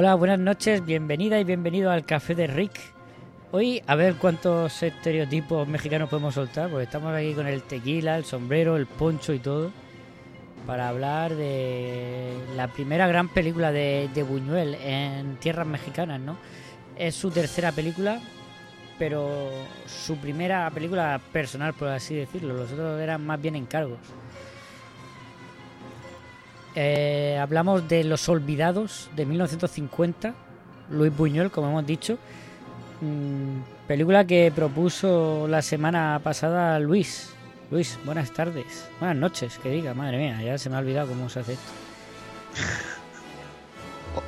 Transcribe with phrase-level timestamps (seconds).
[0.00, 2.78] Hola, buenas noches, bienvenida y bienvenido al Café de Rick.
[3.50, 8.24] Hoy a ver cuántos estereotipos mexicanos podemos soltar, porque estamos aquí con el tequila, el
[8.24, 9.72] sombrero, el poncho y todo,
[10.68, 16.36] para hablar de la primera gran película de, de Buñuel en tierras mexicanas, ¿no?
[16.96, 18.20] Es su tercera película,
[19.00, 19.50] pero
[19.84, 22.54] su primera película personal, por así decirlo.
[22.54, 23.98] Los otros eran más bien encargos.
[26.74, 30.34] Eh, hablamos de Los Olvidados de 1950,
[30.90, 32.18] Luis Buñuel, como hemos dicho.
[33.00, 37.30] Mm, película que propuso la semana pasada Luis.
[37.70, 38.88] Luis, buenas tardes.
[38.98, 41.70] Buenas noches, que diga, madre mía, ya se me ha olvidado cómo se hace esto.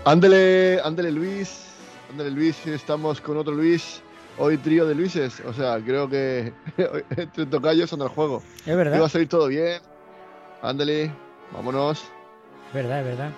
[0.04, 1.66] Ándele, ándele Luis,
[2.10, 4.02] ándele Luis, estamos con otro Luis.
[4.38, 6.52] Hoy trío de Luises, o sea, creo que
[7.16, 8.42] entre tocayos son el juego.
[8.64, 9.00] Es verdad.
[9.00, 9.80] Va a salir todo bien.
[10.62, 11.12] Ándele,
[11.52, 12.04] vámonos.
[12.70, 13.32] Es verdad, es verdad.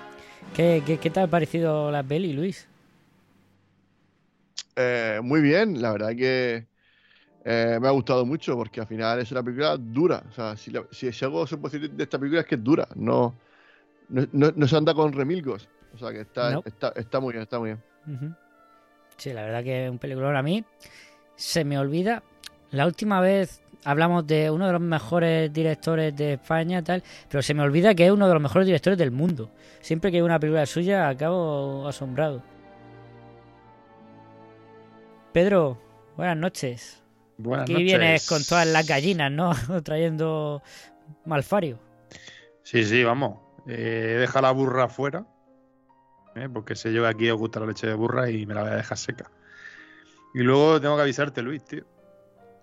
[0.54, 2.68] ¿Qué, qué, qué te ha parecido la peli, Luis?
[4.76, 6.66] Eh, muy bien, la verdad que
[7.44, 10.22] eh, me ha gustado mucho porque al final es una película dura.
[10.30, 12.64] O sea, si, la- si, algo se puede decir de esta película es que es
[12.64, 13.34] dura, no,
[14.10, 15.68] no, no- no se anda con remilgos.
[15.94, 16.62] O sea, que está, No.
[16.66, 17.82] está, está muy bien, está muy bien.
[18.06, 18.34] Ujú.
[19.16, 20.36] Sí, la verdad que es un peliculón.
[20.36, 20.64] A mí
[21.36, 22.22] se me olvida.
[22.70, 27.54] La última vez hablamos de uno de los mejores directores de España, tal, pero se
[27.54, 29.50] me olvida que es uno de los mejores directores del mundo.
[29.80, 32.42] Siempre que hay una película suya acabo asombrado.
[35.32, 35.78] Pedro,
[36.16, 37.02] buenas noches.
[37.38, 37.86] Buenas Aquí noches.
[37.86, 39.52] vienes con todas las gallinas, ¿no?
[39.82, 40.62] Trayendo
[41.24, 41.78] malfario.
[42.62, 43.38] Sí, sí, vamos.
[43.66, 45.26] Eh, deja la burra afuera.
[46.36, 46.48] ¿eh?
[46.52, 48.72] Porque sé yo que aquí os gusta la leche de burra y me la voy
[48.72, 49.30] a dejar seca.
[50.34, 51.84] Y luego tengo que avisarte, Luis, tío.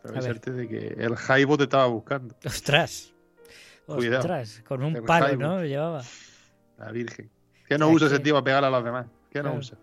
[0.04, 0.18] A ver.
[0.18, 2.36] avisarte de que el Jaibo te estaba buscando.
[2.46, 3.14] Ostras.
[3.86, 4.20] Cuidado.
[4.20, 5.42] Ostras, con un El palo, Jaibo.
[5.42, 5.64] ¿no?
[5.66, 6.02] Llevaba.
[6.78, 7.30] La Virgen.
[7.68, 9.08] ¿Qué no usa ese que- tío para pegar a los demás?
[9.32, 9.60] ¿Qué no Claro.
[9.60, 9.78] usa?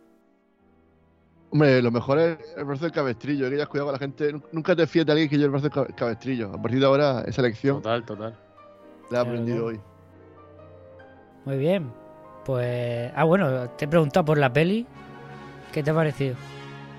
[1.51, 3.49] Hombre, lo mejor es el brazo del cabestrillo.
[3.49, 4.33] Que ya has cuidado con la gente.
[4.53, 6.53] Nunca te fíes de alguien que lleve el brazo del ca- cabestrillo.
[6.53, 8.37] A partir de ahora, esa lección Total, total.
[9.11, 9.65] la he aprendido ¿no?
[9.67, 9.81] hoy.
[11.45, 11.93] Muy bien.
[12.45, 13.13] Pues.
[13.15, 14.87] Ah, bueno, te he preguntado por la peli.
[15.73, 16.37] ¿Qué te ha parecido?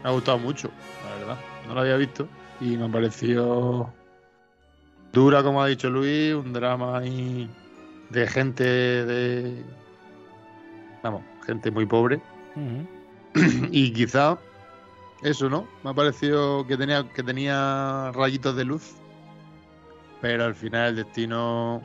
[0.03, 0.69] Me ha gustado mucho,
[1.09, 1.37] la verdad.
[1.67, 2.27] No lo había visto
[2.59, 3.93] y me ha parecido
[5.13, 7.49] dura, como ha dicho Luis, un drama ahí
[8.09, 9.63] de gente de.
[11.03, 12.21] Vamos, gente muy pobre.
[13.71, 14.37] Y quizá
[15.21, 15.67] eso, ¿no?
[15.83, 18.95] Me ha parecido que tenía, que tenía rayitos de luz.
[20.21, 21.81] Pero al final el destino.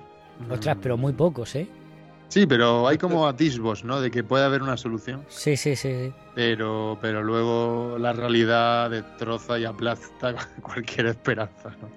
[0.50, 1.68] Ostras, pero muy pocos, ¿eh?
[2.32, 4.00] Sí, pero hay como atisbos, ¿no?
[4.00, 5.22] De que puede haber una solución.
[5.28, 6.06] Sí, sí, sí.
[6.06, 6.12] sí.
[6.34, 11.90] pero, pero luego la realidad destroza y aplasta cualquier esperanza, ¿no?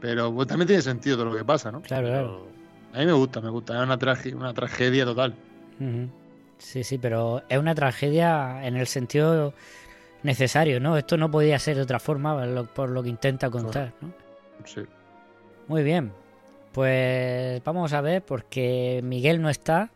[0.00, 1.80] Pero pues, también tiene sentido todo lo que pasa, ¿no?
[1.82, 2.48] Claro, claro.
[2.92, 3.76] A mí me gusta, me gusta.
[3.78, 5.34] Es una, trage- una tragedia total.
[6.58, 9.54] Sí, sí, pero es una tragedia en el sentido
[10.24, 10.96] necesario, ¿no?
[10.96, 12.36] Esto no podía ser de otra forma
[12.74, 14.10] por lo que intenta contar, ¿no?
[14.64, 14.80] Sí.
[15.68, 16.10] Muy bien.
[16.78, 19.90] Pues vamos a ver, porque Miguel no está.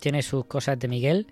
[0.00, 1.28] Tiene sus cosas de Miguel.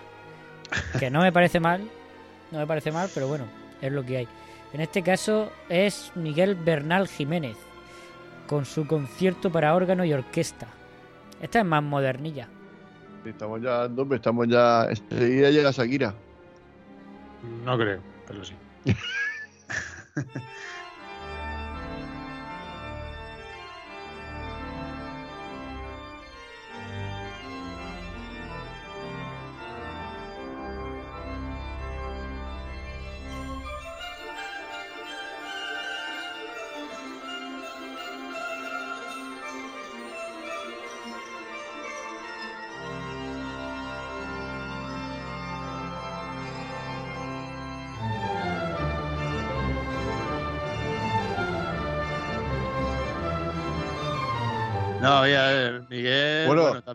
[0.98, 1.82] Que no me parece mal.
[2.52, 4.28] No me parece mal, pero bueno, es lo que hay.
[4.74, 7.58] En este caso es Miguel Bernal Jiménez,
[8.48, 10.68] con su concierto para órgano y orquesta.
[11.42, 12.48] Esta es más modernilla.
[13.26, 14.86] Estamos ya, hombre, estamos ya.
[14.86, 16.14] Enseguida llega Shakira.
[17.64, 18.54] No creo, pero sí.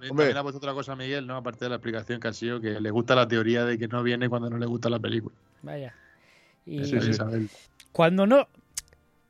[0.09, 0.25] también, hombre.
[0.27, 1.37] también ha puesto otra cosa Miguel, ¿no?
[1.37, 4.03] Aparte de la explicación que ha sido que le gusta la teoría de que no
[4.03, 5.35] viene cuando no le gusta la película.
[5.63, 5.95] Vaya.
[6.67, 7.49] Y que saberlo.
[7.93, 8.49] cuando no.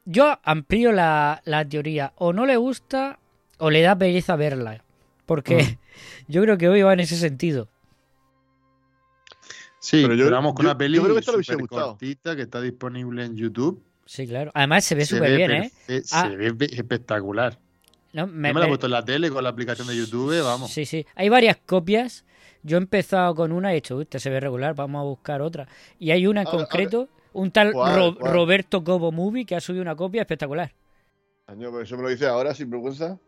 [0.04, 2.12] Yo amplío la, la teoría.
[2.16, 3.18] O no le gusta
[3.58, 4.82] o le da pereza verla.
[5.26, 5.78] Porque Mm.
[6.28, 7.68] yo creo que hoy va en ese sentido.
[9.78, 10.78] Sí, Pero yo- pero vamos con yo- una
[11.62, 11.88] gustado.
[11.90, 13.82] cortita que está disponible en YouTube.
[14.06, 14.50] Sí, claro.
[14.54, 15.72] Además se ve súper bien, ¿eh?
[16.12, 16.28] Ah.
[16.30, 17.58] Se ve- espectacular.
[18.14, 20.40] No, Yo me la he me- puesto en la tele con la aplicación de YouTube,
[20.42, 20.70] vamos.
[20.70, 21.04] Sí, sí.
[21.14, 22.24] Hay varias copias.
[22.62, 25.02] Yo he empezado con una y he dicho, "Uy, este se ve regular, vamos a
[25.04, 25.68] buscar otra.
[25.98, 27.96] Y hay una en Ahora- concreto, un tal ¿Cuál?
[27.96, 28.32] Ro- ¿Cuál?
[28.32, 30.72] Roberto Cobo Movie que ha subido una copia espectacular.
[31.46, 33.18] Año, pero eso me lo dice ahora, sin vergüenza.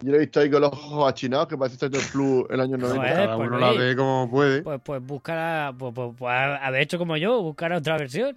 [0.00, 2.76] Yo lo he visto ahí con los ojos achinados, que parece Star Plus el año
[2.78, 2.96] 90.
[2.96, 3.72] Joder, Cada pues uno Luis.
[3.78, 4.62] la ve como puede.
[4.62, 8.36] Pues, pues buscar, pues, pues, pues haber hecho como yo, buscar otra versión.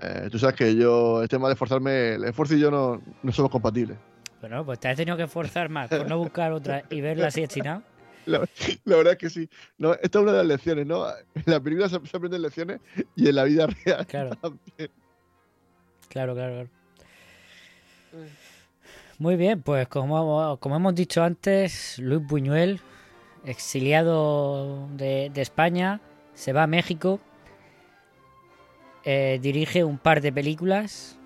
[0.00, 3.32] Eh, tú sabes que yo, el tema de esforzarme, el esfuerzo y yo no, no
[3.32, 3.96] somos compatibles.
[4.40, 7.42] Bueno, pues te has tenido que esforzar más por no buscar otra y verla así
[7.44, 7.82] achinado.
[8.26, 8.38] La,
[8.84, 9.48] la verdad es que sí.
[9.78, 11.06] No, esta es una de las lecciones, ¿no?
[11.34, 12.80] En la película se, se aprenden lecciones
[13.16, 14.36] y en la vida real Claro.
[14.36, 14.90] también.
[16.08, 16.68] Claro, claro, claro.
[19.18, 22.80] Muy bien, pues como, como hemos dicho antes, Luis Buñuel,
[23.44, 26.00] exiliado de, de España,
[26.34, 27.20] se va a México,
[29.04, 31.18] eh, dirige un par de películas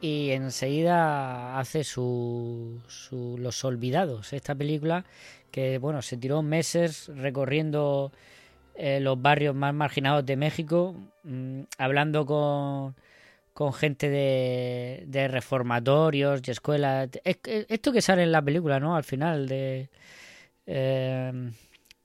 [0.00, 5.04] y enseguida hace su, su Los Olvidados, esta película
[5.50, 8.12] que bueno se tiró meses recorriendo
[8.74, 10.94] eh, los barrios más marginados de México,
[11.24, 12.94] mm, hablando con,
[13.54, 17.10] con gente de, de reformatorios y escuelas.
[17.24, 18.96] Esto que sale en la película, ¿no?
[18.96, 19.90] Al final de
[20.66, 21.50] eh,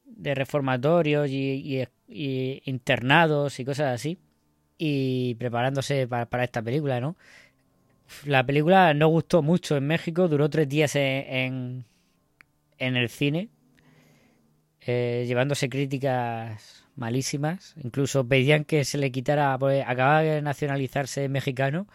[0.05, 4.17] de reformatorios y, y- y internados y cosas así.
[4.77, 7.15] Y preparándose para, para esta película, ¿no?
[8.25, 11.85] La película no gustó mucho en México, duró tres días en,
[12.77, 13.49] en, el cine,
[14.81, 17.73] eh, llevándose críticas malísimas.
[17.83, 21.87] Incluso pedían que se le quitara, pues acababa de nacionalizarse mexicano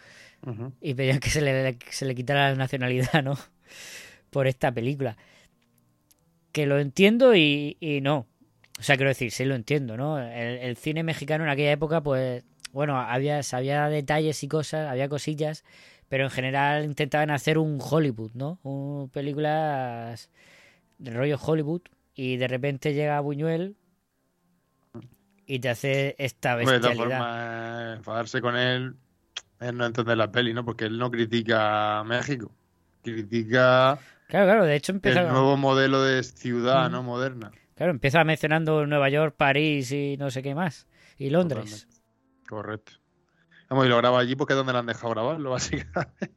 [0.81, 3.37] y pedían que se le, que se le quitara la nacionalidad, ¿no?
[4.29, 5.17] Por esta película.
[6.51, 8.27] Que lo entiendo y, y no.
[8.79, 10.19] O sea, quiero decir, sí lo entiendo, ¿no?
[10.19, 15.09] El, el cine mexicano en aquella época, pues, bueno, había, había detalles y cosas, había
[15.09, 15.63] cosillas,
[16.09, 18.59] pero en general intentaban hacer un Hollywood, ¿no?
[18.63, 20.29] Un, películas
[20.97, 21.81] de rollo Hollywood
[22.15, 23.75] y de repente llega Buñuel
[25.45, 27.19] y te hace esta Hombre, de todas bestialidad.
[27.19, 28.95] formas, enfadarse con él
[29.59, 30.63] es no entender la peli, ¿no?
[30.65, 32.51] Porque él no critica a México.
[33.03, 35.21] Critica Claro, claro, de hecho empieza...
[35.21, 36.91] el nuevo modelo de ciudad, Mm.
[36.91, 37.03] ¿no?
[37.03, 37.51] Moderna.
[37.75, 40.87] Claro, empieza mencionando Nueva York, París y no sé qué más.
[41.17, 41.87] Y Londres.
[41.87, 42.49] Totalmente.
[42.49, 42.91] Correcto.
[43.69, 46.27] Vamos, y lo graba allí porque es donde le han dejado grabarlo, básicamente.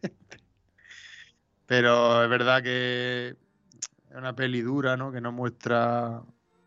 [1.67, 3.29] Pero es verdad que
[4.11, 5.13] es una peli dura, ¿no?
[5.13, 6.23] Que no muestra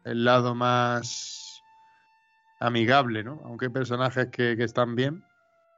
[0.06, 1.64] el lado más
[2.60, 3.42] amigable, ¿no?
[3.44, 5.24] Aunque hay personajes que, que están bien,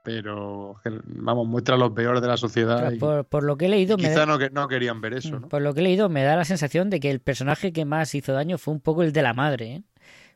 [0.04, 2.92] pero que, vamos, muestra lo peor de la sociedad.
[2.92, 5.38] Y por, por lo que he leído, quizá da, no, que- no querían ver eso,
[5.40, 5.50] Mm, ¿no?
[5.50, 8.14] por lo que he leído, me da la sensación de que el personaje que más
[8.14, 9.84] hizo daño fue un poco el de la madre, ¿eh?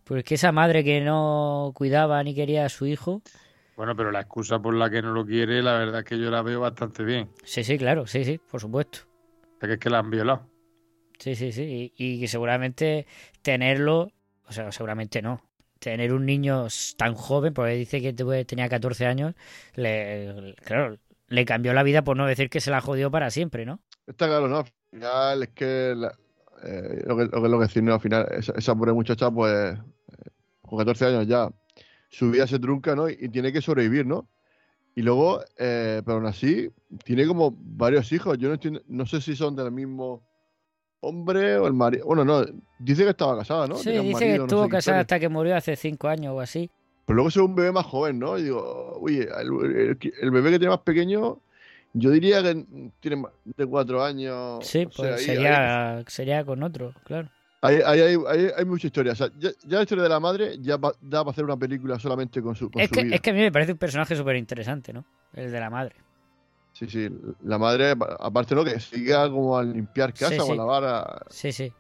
[0.03, 3.21] Porque esa madre que no cuidaba ni quería a su hijo.
[3.79, 6.29] Bueno, pero la excusa por la que no lo quiere, la verdad es que yo
[6.29, 7.29] la veo bastante bien.
[7.45, 8.99] Sí, sí, claro, sí, sí, por supuesto.
[9.07, 10.49] O sea, que es que la han violado.
[11.17, 11.93] Sí, sí, sí.
[11.95, 13.07] Y, y que seguramente
[13.41, 14.11] tenerlo,
[14.45, 15.41] o sea, seguramente no.
[15.79, 16.67] Tener un niño
[16.97, 18.11] tan joven, porque dice que
[18.43, 19.33] tenía 14 años,
[19.75, 20.97] le, claro,
[21.29, 23.79] le cambió la vida por no decir que se la jodió para siempre, ¿no?
[24.05, 24.57] Está claro, ¿no?
[24.57, 26.19] Al final es que la-
[26.65, 27.93] eh, lo que lo que es lo que decir, ¿no?
[27.93, 29.81] Al final, esa, esa pobre muchacha, pues, eh,
[30.63, 31.49] con 14 años ya,
[32.09, 33.09] su vida se trunca, ¿no?
[33.09, 34.27] Y, tiene que sobrevivir, ¿no?
[34.95, 36.69] Y luego, eh, pero aún así,
[37.05, 38.37] tiene como varios hijos.
[38.37, 40.21] Yo no entiendo, no sé si son del mismo
[41.01, 42.05] hombre o el marido.
[42.05, 42.43] Bueno, no,
[42.79, 43.75] dice que estaba casada, ¿no?
[43.75, 46.07] Sí, Tenía dice que marido, no estuvo sé qué casada hasta que murió hace 5
[46.09, 46.69] años o así.
[47.05, 48.37] Pero luego se ve un bebé más joven, ¿no?
[48.37, 49.29] Y digo, uy, el,
[49.75, 51.39] el- el bebé que tiene más pequeño,
[51.93, 52.65] yo diría que
[52.99, 54.65] tiene más de cuatro años.
[54.67, 57.29] Sí, o sea, pues ahí- sería, sería con otro, claro.
[57.61, 59.11] Ahí hay, ahí hay mucha historia.
[59.11, 61.57] O sea, ya, ya la historia de la madre ya va- da para hacer una
[61.57, 63.15] película solamente con su, con Es su que, vida.
[63.15, 65.03] es que a mí me parece un personaje súper interesante, ¿no?
[65.33, 65.95] El de la madre.
[66.71, 67.09] Sí, sí.
[67.43, 68.63] La madre, aparte, ¿no?
[68.63, 70.83] Que siga como a limpiar casa Sí, o a lavar.
[70.85, 71.73] a- Sí, sí.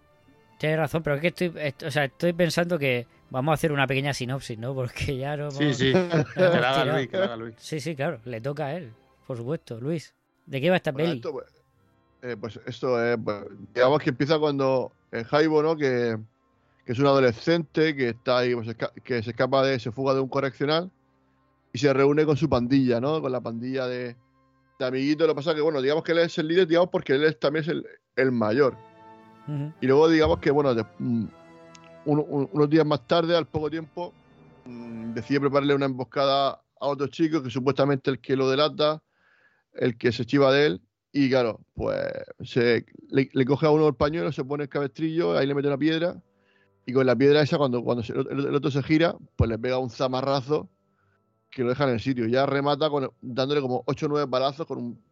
[0.57, 3.71] Tienes razón, pero es que estoy, est- o sea, estoy pensando que vamos a hacer
[3.71, 4.73] una pequeña sinopsis, ¿no?
[4.75, 5.93] Porque ya no Sí, sí.
[6.35, 6.93] Que la haga.
[6.97, 7.55] Luis, que la haga Luis.
[7.57, 8.91] Sí, sí, claro, le toca a él,
[9.25, 9.79] por supuesto.
[9.79, 10.13] Luis,
[10.45, 11.17] ¿de qué va esta Bueno, peli?
[11.19, 11.45] esto, pues,
[12.21, 13.37] eh, pues esto es, pues,
[13.73, 15.75] digamos que empieza cuando eh, Jaibo, ¿no?
[15.75, 16.17] Que,
[16.85, 20.19] que es un adolescente que está ahí, pues, que se escapa de, se fuga de
[20.19, 20.91] un correccional
[21.71, 23.21] y se reúne con su pandilla, ¿no?
[23.21, 24.15] Con la pandilla de,
[24.79, 25.27] de amiguitos.
[25.27, 27.39] Lo que pasa que, bueno, digamos que él es el líder, digamos, porque él es-
[27.39, 27.85] también es el,
[28.15, 28.75] el mayor.
[29.81, 31.25] Y luego digamos que, bueno, de- mm,
[32.05, 34.13] un- un- unos días más tarde, al poco tiempo,
[34.65, 36.49] mm, decide prepararle una emboscada
[36.81, 39.01] a otro chico que supuestamente el que lo delata,
[39.73, 40.81] el que se chiva de él.
[41.11, 41.99] Y claro, pues
[42.43, 45.77] se, le, coge a uno el pañuelo, se pone el cabestrillo, ahí le mete una
[45.77, 46.21] piedra.
[46.85, 49.89] Y con la piedra esa, cuando, cuando el, otro se gira, pues le pega un
[49.89, 50.69] zamarrazo
[51.49, 52.27] que lo deja en el sitio.
[52.27, 55.03] Ya remata con, dándole como 8 o 9 balazos con un.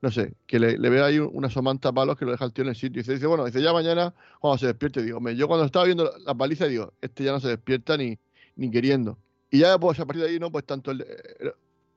[0.00, 2.62] No sé, que le, le ve ahí una somanta palos que lo deja el tío
[2.64, 3.00] en el sitio.
[3.02, 5.02] Y se dice, bueno, dice, ya mañana cuando se despierte.
[5.02, 7.96] Digo, "Me- yo cuando estaba viendo la, la paliza, digo, este ya no se despierta
[7.96, 8.18] ni,
[8.56, 9.18] ni queriendo.
[9.50, 10.50] Y ya, pues a partir de ahí, ¿no?
[10.50, 11.04] Pues tanto el,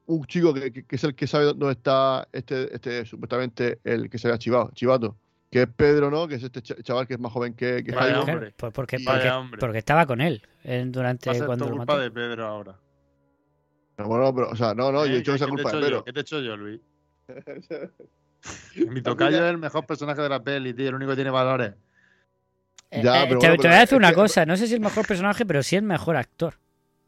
[0.07, 4.09] un chico que, que- que es el que sabe dónde está este, este supuestamente el
[4.09, 5.17] que se había chivado, chivato,
[5.51, 6.27] que es Pedro, ¿no?
[6.27, 8.17] Que es este cha- chaval que es más joven que, que Jaime.
[8.19, 8.53] hombre.
[8.57, 9.59] Pues porque, Y- porque, Vaya hombre.
[9.59, 12.03] porque estaba con él eh, durante Va a ser cuando todo culpa mató.
[12.03, 12.75] de Pedro ahora.
[13.95, 15.17] Pero bueno, pero, o sea, no, no, yo he ¿Eh?
[15.19, 15.85] dicho ¿Qué- esa culpa de hecho yo?
[15.87, 16.03] Pedro.
[16.03, 16.81] ¿Qué te he hecho yo, Luis?
[18.91, 20.89] Mi tocayo es el mejor personaje de la peli, tío.
[20.89, 21.73] El único que tiene valores.
[22.91, 24.67] Eh, Ya, eh, pero te, bueno, te voy a decir una que- cosa, no sé
[24.67, 26.55] si es el mejor personaje, pero sí el mejor actor.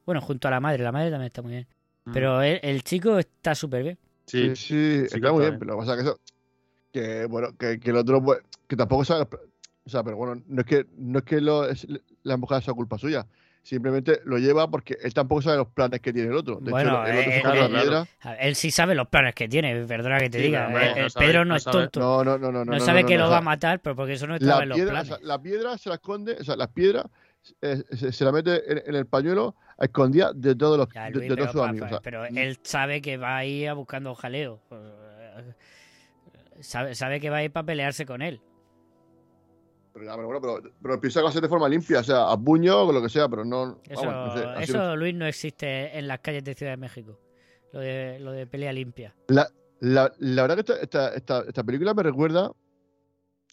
[0.06, 1.68] Bueno, junto a la madre, la madre también está muy bien.
[2.14, 3.98] Pero el, el chico está súper bien.
[4.26, 6.20] Sí, Sí, sí, sí está muy está bien, pero lo que pasa es que eso,
[6.92, 8.24] que bueno, que, que el otro,
[8.68, 9.28] que tampoco sabe,
[9.86, 11.88] o sea, pero bueno, no es que, no es que lo, es-
[12.24, 13.26] la emboscada sea culpa suya,
[13.64, 16.58] simplemente lo lleva porque él tampoco sabe los planes que tiene el otro.
[16.62, 18.08] De Bueno, hecho, el, el otro eh, se coge eh, la claro.
[18.26, 20.68] ver, Él sí sabe los planes que tiene, perdona que te Sí, diga.
[20.68, 22.00] pero, hombre, Eh, no eh, sabe- Pedro no, no es sabe- tonto.
[22.00, 22.80] No, no, no, no, No, no.
[22.86, 24.58] sabe no, que no, lo o va a sea, matar, pero porque eso no estaba
[24.58, 25.08] la en los piedra, o planes.
[25.10, 27.10] sea, la piedra se la esconde, o sea, la piedra
[27.62, 31.06] eh, se, se la mete en, en el pañuelo a escondida de todos los Ya,
[31.06, 31.82] de, Luis, de pero, todos sus amigos.
[31.82, 34.60] pa- o sea, pero él sabe que va a ir buscando jaleo.
[34.72, 35.54] Eh,
[36.62, 38.42] Sabe, sabe que va a ir para pelearse con él.
[39.94, 42.32] pero, pero bueno, pero, pero piensa que va a ser de forma limpia, o sea,
[42.32, 43.80] a puño o lo que sea, pero no.
[43.88, 46.78] Eso, vamos, no sé, así eso Luis, no existe en las calles de Ciudad de
[46.78, 47.20] México.
[47.74, 49.14] Lo de, lo de pelea limpia.
[49.28, 49.48] La,
[49.82, 52.52] la, la verdad que esta, esta, esta, esta película me recuerda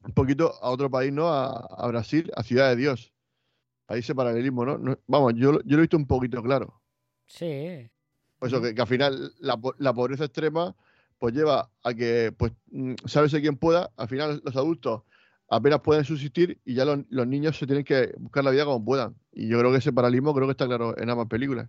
[0.06, 1.28] un poquito a otro país, ¿no?
[1.28, 3.12] A, a Brasil, a Ciudad de Dios.
[3.86, 4.78] Ahí ese paralelismo, ¿no?
[4.78, 6.80] No- vamos, yo, lo- yo lo he visto un poquito claro.
[7.26, 7.90] Sí.
[8.38, 10.74] Pues eso, que, que al final la, la pobreza extrema
[11.18, 13.90] pues lleva a que, pues, mm, sálvese quien pueda.
[13.96, 15.02] Al final los adultos
[15.48, 18.84] apenas pueden subsistir y ya los, los niños se tienen que buscar la vida como
[18.84, 19.14] puedan.
[19.32, 21.68] Y yo creo que ese paralelismo creo que está claro en ambas películas.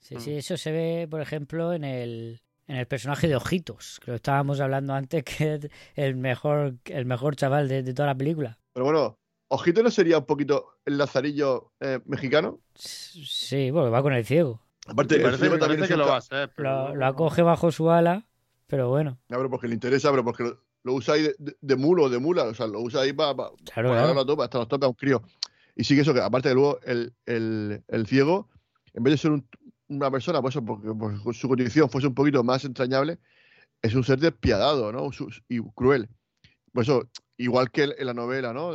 [0.00, 4.10] Sí, sí, eso se ve, por ejemplo, en el, en el personaje de Ojitos, que
[4.10, 8.14] lo estábamos hablando antes, que es el mejor, el mejor chaval de, de toda la
[8.16, 8.58] película.
[8.72, 9.18] Pero bueno,
[9.52, 12.60] Ojito no sería un poquito el lazarillo eh, mexicano.
[12.74, 14.62] Sí, porque va con el ciego.
[14.86, 16.52] Aparte, Sí, el parece, ciego parece que lo va a hacer.
[16.56, 18.26] pero- Lo, lo acoge bajo su ala,
[18.68, 19.18] pero bueno.
[19.28, 22.08] No, pero porque le interesa, pero porque lo, lo usa ahí de, de- de mulo,
[22.08, 24.06] de mula, o sea, lo usa ahí para Claro, para claro.
[24.06, 25.20] darlo a tope, hasta los tope a un crío.
[25.74, 28.48] Y sí que eso, que aparte de luego el, el, el ciego,
[28.94, 29.48] en vez de ser un-
[29.88, 33.18] una persona, pues eso, porque por su condición fuese un poquito más entrañable,
[33.82, 35.10] es un ser despiadado, ¿no?
[35.48, 36.08] Y cruel.
[36.72, 38.74] Por eso, igual que en la novela, ¿no?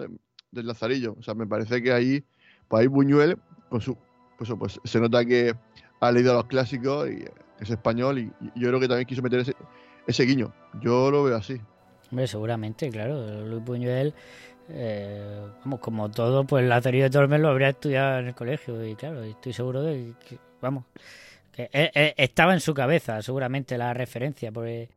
[0.55, 1.15] De- del Lazarillo.
[1.19, 2.23] O sea, me parece que ahí,
[2.67, 3.37] pues ahí Buñuel,
[3.69, 3.97] con su,
[4.37, 5.53] pues, pues se nota que
[5.99, 7.23] ha leído los clásicos y
[7.59, 9.53] es español y, y yo creo que también quiso meter ese,
[10.07, 10.53] ese guiño.
[10.81, 11.59] Yo lo veo así.
[12.11, 13.45] Hombre, seguramente, claro.
[13.45, 14.13] Luis Buñuel,
[14.69, 18.85] eh, vamos, como todo, pues Lazarillo de Tormes lo habría estudiado en el colegio.
[18.85, 20.85] Y claro, estoy seguro de que, vamos,
[21.51, 24.51] que eh, eh, estaba en su cabeza, seguramente, la referencia.
[24.51, 24.89] Porque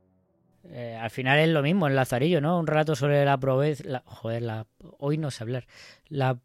[0.64, 2.58] eh, al final es lo mismo en Lazarillo, ¿no?
[2.58, 3.82] Un relato sobre la pobreza.
[3.86, 4.66] La, joder, la,
[4.98, 5.66] hoy no sé hablar.
[6.08, 6.38] La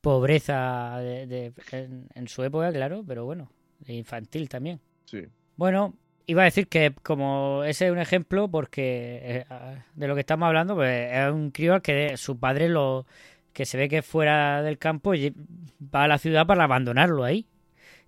[0.00, 3.50] pobreza de, de- en, en su época, claro, pero bueno,
[3.86, 4.80] infantil también.
[5.04, 5.22] Sí.
[5.56, 5.94] Bueno,
[6.26, 9.54] iba a decir que como ese es un ejemplo porque eh,
[9.94, 13.06] de lo que estamos hablando, pues es un crío que su padre lo
[13.52, 15.34] que se ve que es fuera del campo y
[15.94, 17.46] va a la ciudad para abandonarlo ahí.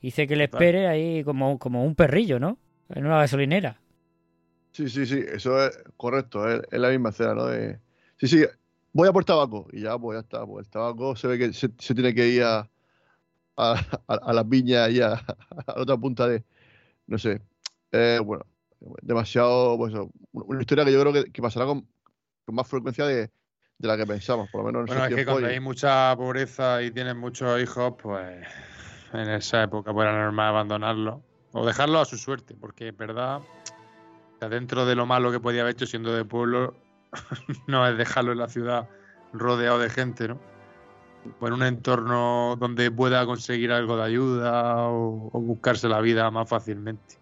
[0.00, 2.58] Dice que le espere ahí como, como un perrillo, ¿no?
[2.90, 3.80] En una gasolinera.
[4.78, 7.46] Sí, sí, sí, eso es correcto, es, es la misma escena, ¿no?
[7.46, 7.80] De,
[8.16, 8.44] sí, sí,
[8.92, 11.52] voy a por tabaco y ya, pues ya está, pues el tabaco se ve que
[11.52, 12.58] se, se tiene que ir a,
[13.56, 13.72] a,
[14.06, 15.36] a, a las viñas y a, a
[15.74, 16.44] la otra punta de,
[17.08, 17.42] no sé,
[17.90, 18.46] eh, bueno,
[19.02, 19.92] demasiado, pues
[20.30, 21.84] una historia que yo creo que, que pasará con,
[22.44, 23.32] con más frecuencia de,
[23.78, 26.14] de la que pensamos, por lo menos en Bueno, es que cuando y- hay mucha
[26.16, 28.46] pobreza y tienes muchos hijos, pues
[29.12, 31.20] en esa época pues era normal abandonarlo
[31.50, 33.40] o dejarlo a su suerte, porque es verdad,
[34.38, 36.74] o sea, dentro de lo malo que podía haber hecho siendo de pueblo,
[37.66, 38.88] no es dejarlo en la ciudad
[39.32, 40.38] rodeado de gente, ¿no?
[41.40, 46.30] O en un entorno donde pueda conseguir algo de ayuda o, o buscarse la vida
[46.30, 47.16] más fácilmente.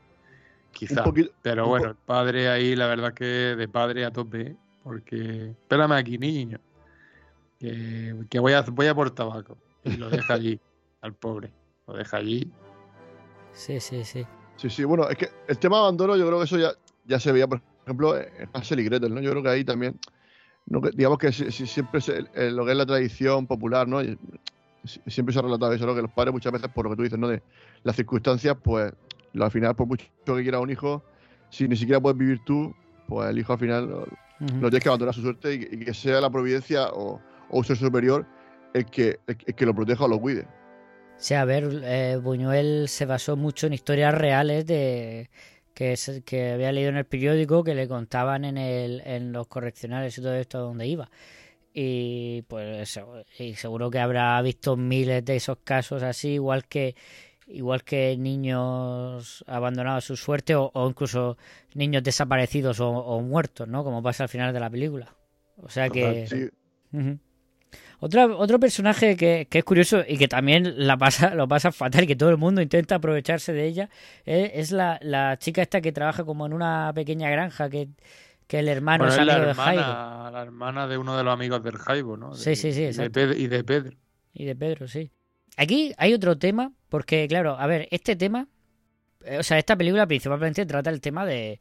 [0.73, 1.03] Quizá.
[1.03, 4.57] poquito- Pero bueno, el padre ahí, la verdad que de padre a tope, ¿eh?
[4.85, 6.61] porque espérame aquí, niño,
[7.59, 9.57] que, que voy, a, voy a por tabaco.
[9.85, 10.61] Y lo deja allí,
[11.01, 11.51] al pobre.
[11.87, 12.51] Lo deja allí.
[13.53, 14.27] Sí, sí, sí.
[14.57, 16.71] Sí, sí, bueno, es que el tema de abandono yo creo que eso ya,
[17.07, 19.21] ya se veía, por ejemplo, en Hansel y Gretel, ¿no?
[19.21, 19.99] Yo creo que ahí también
[20.67, 24.03] no digamos que si- si siempre se- eh, lo que es la tradición popular, ¿no?
[24.03, 24.19] Y
[24.85, 25.95] si- Siempre se ha relatado eso, ¿no?
[25.95, 27.29] Que los padres muchas veces, por lo que tú dices, ¿no?
[27.29, 27.43] De
[27.83, 28.93] las circunstancias, pues
[29.33, 31.05] lo- al final, por mucho que quiera un hijo,
[31.51, 32.75] si ni siquiera puedes vivir tú,
[33.09, 34.61] pues el hijo al final lo, Ujú.
[34.61, 37.21] lo tienes que abandonar su suerte y, y que sea la providencia o,
[37.51, 38.27] o un ser superior
[38.75, 40.47] el que, el, el que lo proteja o lo cuide.
[41.19, 45.31] Sí, a ver, eh, Buñuel se basó mucho en historias reales de
[45.77, 49.47] que, se- que había leído en el periódico que le contaban en, el, en los
[49.47, 51.11] correccionales y todo esto donde iba.
[51.75, 56.97] Y pues eso, y seguro que habrá visto miles de esos casos así, igual que
[57.49, 61.37] igual que niños abandonados a su suerte o, o incluso
[61.75, 63.85] niños desaparecidos o, o muertos, ¿no?
[63.85, 65.15] Como pasa al final de la película.
[65.59, 66.27] O sea que...
[66.93, 67.17] Sí.
[67.99, 72.05] Otra, otro personaje que, que es curioso y que también la pasa, lo pasa fatal
[72.05, 73.89] y que todo el mundo intenta aprovecharse de ella
[74.25, 77.89] es, es la, la chica esta que trabaja como en una pequeña granja que,
[78.47, 81.25] que el hermano Bueno, es es la amigo de hermana, la hermana de uno de
[81.25, 82.35] los amigos del Jaibo, ¿no?
[82.35, 83.11] De- Sí, sí, sí, y de.
[83.11, 83.97] Pedro- y de Pedro.
[84.35, 85.11] y de Pedro, sí.
[85.57, 88.47] Aquí hay otro tema porque, claro, a ver, este tema,
[89.25, 91.61] eh, o sea, esta película principalmente trata el tema de,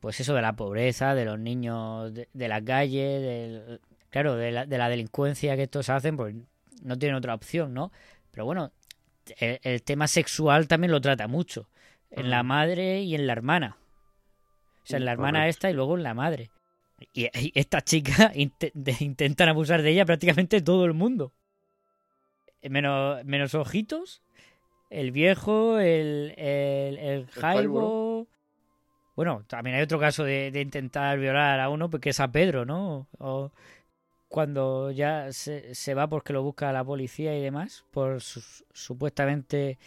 [0.00, 3.80] pues eso, de la pobreza, de los niños de, de la calle, del,
[4.12, 6.36] claro, de la, de la delincuencia que estos hacen, pues
[6.82, 7.90] no tienen otra opción, ¿no?
[8.30, 8.70] Pero bueno,
[9.38, 11.68] el, el tema sexual también lo trata mucho,
[12.10, 12.46] en la Mm.
[12.46, 13.76] madre y en la hermana.
[14.84, 15.50] O sea, en la hermana Correcto.
[15.50, 16.50] esta y luego en la madre.
[17.12, 18.32] Y, y esta chica
[18.74, 21.32] de- intentan abusar de ella prácticamente todo el mundo.
[22.62, 24.22] Menos, menos ojitos,
[24.88, 28.28] el viejo, el, el, el Jaibo.
[29.16, 32.64] Bueno, también hay otro caso de, de intentar violar a uno, porque es a Pedro,
[32.64, 33.08] ¿no?
[33.18, 33.50] O
[34.32, 39.78] cuando ya se, se va porque lo busca la policía y demás, por su- supuestamente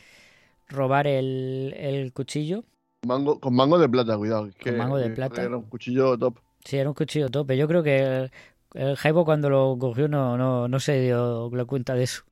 [0.69, 2.63] robar el, el cuchillo.
[3.07, 4.49] Mango, con mango de plata, cuidado.
[4.57, 5.43] que- Con mango de que plata.
[5.43, 6.39] Era un cuchillo top.
[6.63, 7.57] Sí, era un cuchillo tope.
[7.57, 8.31] Yo creo que el,
[8.73, 12.23] el Jaibo cuando lo cogió no, no, no se dio la cuenta de eso.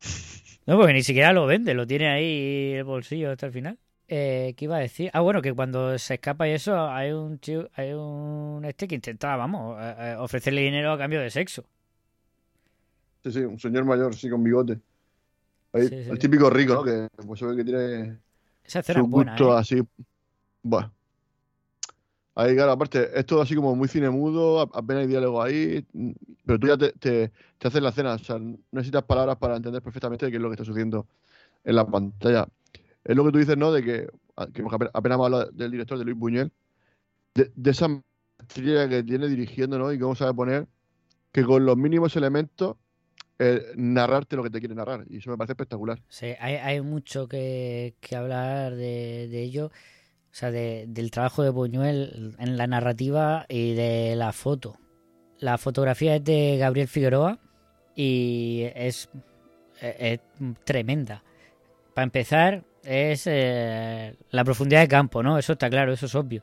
[0.66, 3.78] No, porque ni siquiera lo vende, lo tiene ahí el bolsillo hasta el final.
[4.12, 5.08] Eh, ¿Qué iba a decir?
[5.12, 8.96] Ah, bueno, que cuando se escapa y eso, hay un chico, hay un este que
[8.96, 11.62] intenta, vamos, eh, eh, ofrecerle dinero a cambio de sexo.
[13.22, 14.80] Sí, sí, un señor mayor, sí, con bigote.
[15.72, 16.10] Ahí, Sí, sí.
[16.10, 16.82] El típico rico, ¿no?
[16.82, 18.18] Que pues se ve que tiene
[18.64, 19.60] Esa escena su buena, gusto ¿eh?
[19.60, 19.82] así.
[20.64, 20.92] Bueno.
[22.34, 26.10] Ahí, claro, aparte, es todo así como muy cine mudo, apenas hay diálogo ahí, mm,
[26.44, 29.54] pero tú ya te, te, te haces la escena, o sea, no necesitas palabras para
[29.54, 31.06] entender perfectamente qué es lo que está sucediendo
[31.62, 32.48] en la pantalla.
[33.04, 33.72] Es lo que tú dices, ¿no?
[33.72, 36.52] De que, a- que apenas hemos hablado del director, de Luis Buñuel,
[37.34, 39.92] de, esa maestría que tiene dirigiendo, ¿no?
[39.92, 40.66] Y cómo sabe poner
[41.32, 42.76] que con los mínimos elementos
[43.38, 45.04] eh, narrarte lo que te quiere narrar.
[45.08, 46.02] Y eso me parece espectacular.
[46.08, 51.42] Sí, hay, hay mucho que, que hablar de, de ello, o sea, de- del trabajo
[51.42, 54.76] de Buñuel en la narrativa y de la foto.
[55.38, 57.38] La fotografía es de Gabriel Figueroa
[57.96, 59.08] y es
[60.64, 61.22] tremenda.
[61.94, 65.38] Para empezar, es eh, la profundidad de campo, ¿no?
[65.38, 66.42] Eso está claro, eso es obvio.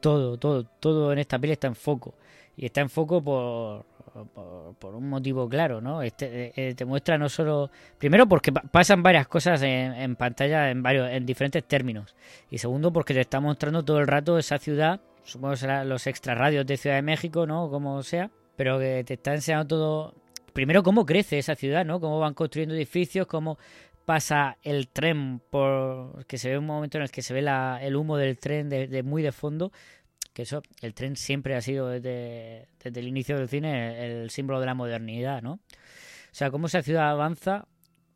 [0.00, 2.14] Todo, todo, todo en esta peli está en foco.
[2.56, 3.84] Y está en foco por,
[4.78, 6.02] por, un motivo claro, ¿no?
[6.02, 10.82] Este, eh, te muestra no solo Primero porque pa- pasan varias cosas en, pantalla en
[10.82, 12.14] varios en diferentes términos.
[12.50, 16.34] Y segundo porque te está mostrando todo el rato esa ciudad, supongo serán los extra
[16.34, 17.70] radios de Ciudad de México, ¿no?
[17.70, 20.14] Como sea, pero que te está enseñando todo
[20.52, 22.00] primero cómo crece esa ciudad, ¿no?
[22.00, 23.58] Cómo van construyendo edificios, cómo
[24.14, 27.78] pasa el tren por que se ve un momento en el que se ve la-
[27.80, 29.70] el humo del tren de, de muy de fondo
[30.32, 34.30] que eso el tren siempre ha sido desde, desde el inicio del cine el, el
[34.30, 37.68] símbolo de la modernidad no o sea cómo esa ciudad avanza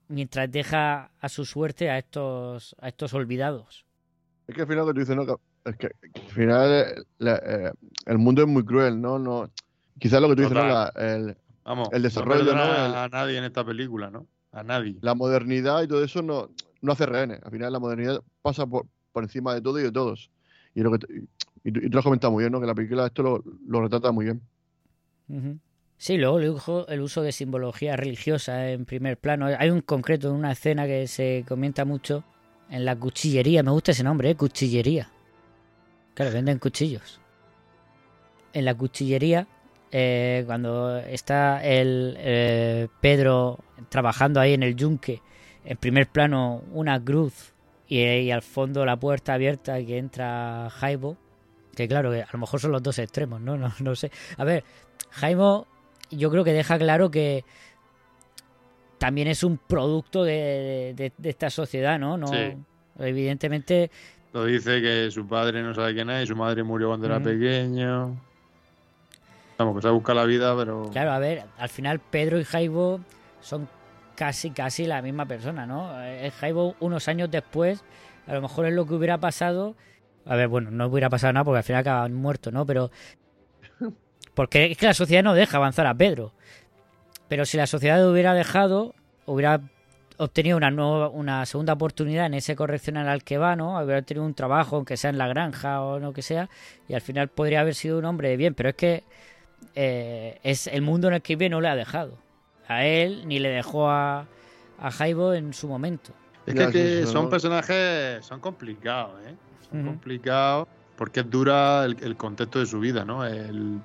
[0.08, 3.84] mientras deja a su suerte a estos a estos olvidados
[4.48, 7.36] Es que al final lo que tú dices, Es que, que al final eh, la-
[7.46, 7.72] eh,
[8.06, 9.20] el mundo es muy cruel, ¿no?
[9.20, 9.48] no
[10.00, 10.62] quizás lo que tú dices, ¿no?
[10.62, 10.92] Total.
[10.96, 12.86] La, el- Vamos, El desarrollo, no ¿no?
[12.86, 14.26] El- a nadie en esta película, ¿no?
[14.54, 14.96] A nadie.
[15.00, 16.48] la modernidad y todo eso no,
[16.80, 17.40] no hace rehenes.
[17.44, 20.30] Al final la modernidad pasa por, por encima de todo y de todos.
[20.74, 21.14] Y, lo que te-
[21.64, 22.60] y, tú, y tú lo has comentado muy bien, ¿no?
[22.60, 24.40] Que la película esto lo, lo retrata muy bien.
[25.96, 29.46] Sí, luego el uso, el uso de simbología religiosa en primer plano.
[29.58, 32.24] Hay un concreto en una escena que se comenta mucho
[32.70, 33.62] en la cuchillería.
[33.62, 34.36] Me gusta ese nombre, ¿eh?
[34.36, 35.10] Cuchillería.
[36.14, 37.20] Claro, venden cuchillos.
[38.52, 39.46] En la cuchillería,
[39.96, 45.20] eh, cuando está el eh, Pedro trabajando ahí en el yunque,
[45.64, 47.52] en primer plano una cruz
[47.86, 51.16] y, y al fondo la puerta abierta que entra Jaibo.
[51.76, 53.56] Que claro, que a lo mejor son los dos extremos, ¿no?
[53.58, 54.10] No, no sé.
[54.36, 54.64] A ver,
[55.10, 55.66] Jaimo
[56.10, 57.44] yo creo que deja claro que
[58.98, 62.16] también es un producto de, de- de esta sociedad, ¿no?
[62.16, 62.54] no Sí.
[62.98, 63.90] Evidentemente,
[64.32, 67.20] Lo dice que su padre no sabe quién es y su madre murió cuando era
[67.20, 68.16] pequeño.
[69.58, 70.90] Vamos, que se busca la vida, pero.
[70.90, 73.00] Claro, a ver, al final Pedro y Jaibo
[73.40, 73.68] son
[74.16, 75.90] casi, casi la misma persona, ¿no?
[76.02, 77.84] Eh, Jaibo unos años después,
[78.26, 79.74] a lo mejor es lo que hubiera pasado.
[80.26, 82.66] A ver, bueno, no hubiera pasado nada porque al final acaban muertos, ¿no?
[82.66, 82.90] Pero.
[84.34, 86.32] Porque es que la sociedad no deja avanzar a Pedro.
[87.28, 88.92] Pero si la sociedad hubiera dejado,
[89.26, 89.60] hubiera
[90.16, 93.78] obtenido una nueva, una segunda oportunidad en ese correccional al que va, ¿no?
[93.78, 96.48] Hubiera tenido un trabajo, aunque sea en la granja o lo que sea,
[96.88, 99.04] y al final podría haber sido un hombre de bien, pero es que
[99.74, 102.18] eh, es el mundo en el que vive no le ha dejado.
[102.66, 104.26] A él ni le dejó a,
[104.78, 106.12] a Jaibo en su momento.
[106.46, 109.34] Es que, que son personajes, son complicados, ¿eh?
[109.70, 113.24] Son complicados porque es dura el, el, contexto de su vida, ¿no?
[113.24, 113.80] El,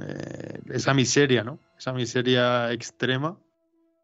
[0.00, 1.58] eh, esa miseria, ¿no?
[1.78, 3.38] Esa miseria extrema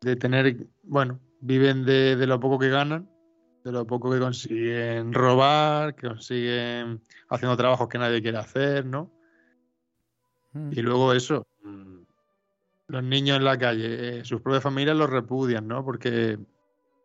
[0.01, 3.09] de tener, bueno, viven de, de, lo poco que ganan,
[3.65, 9.11] de lo poco que consiguen robar, que consiguen haciendo trabajos que nadie quiere hacer, ¿no?
[10.55, 10.71] Mm.
[10.73, 11.47] Y luego eso,
[12.89, 15.85] los niños en la calle, eh, sus propias familias los repudian, ¿no?
[15.85, 16.39] Porque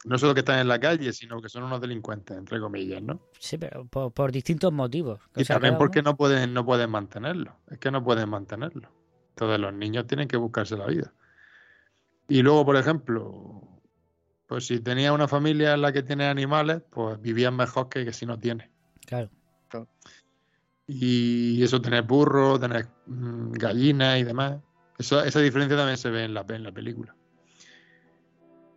[0.06, 3.20] no solo que están en la calle, sino que son unos delincuentes, entre comillas, ¿no?
[3.38, 5.20] Sí, pero por, por distintos motivos.
[5.36, 7.56] Y también porque no pueden, no pueden mantenerlo.
[7.70, 8.90] Es que no pueden mantenerlo.
[9.32, 11.14] Entonces los niños tienen que buscarse la vida.
[12.28, 13.62] Y luego, por ejemplo,
[14.48, 18.14] pues si tenía una familia en la que tiene animales, pues vivían mejor que, que
[18.14, 18.70] si no tiene.
[19.06, 19.30] Claro.
[19.68, 19.88] claro.
[20.92, 24.60] Y eso, tener burros, tener mmm, gallinas y demás.
[24.98, 27.16] Eso, esa diferencia también se ve en la, en la película.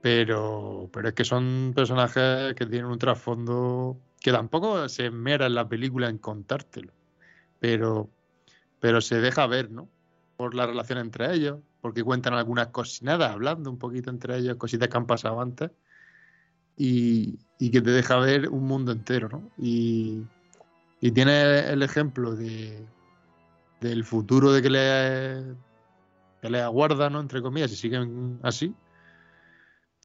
[0.02, 5.54] Pero, pero es que son personajes que tienen un trasfondo que tampoco se mera en
[5.54, 6.92] la película en contártelo.
[7.58, 8.10] Pero,
[8.78, 9.88] pero se deja ver, ¿no?
[10.36, 14.88] Por la relación entre ellos, porque cuentan algunas cocinadas, hablando un poquito entre ellos, cositas
[14.88, 15.70] que han pasado antes,
[16.76, 19.50] y, y que te deja ver un mundo entero, ¿no?
[19.56, 20.26] Y,
[21.02, 22.86] y tiene el ejemplo de,
[23.80, 25.56] del futuro de que le,
[26.40, 27.18] que le aguarda, ¿no?
[27.18, 28.72] Entre comillas, si siguen así,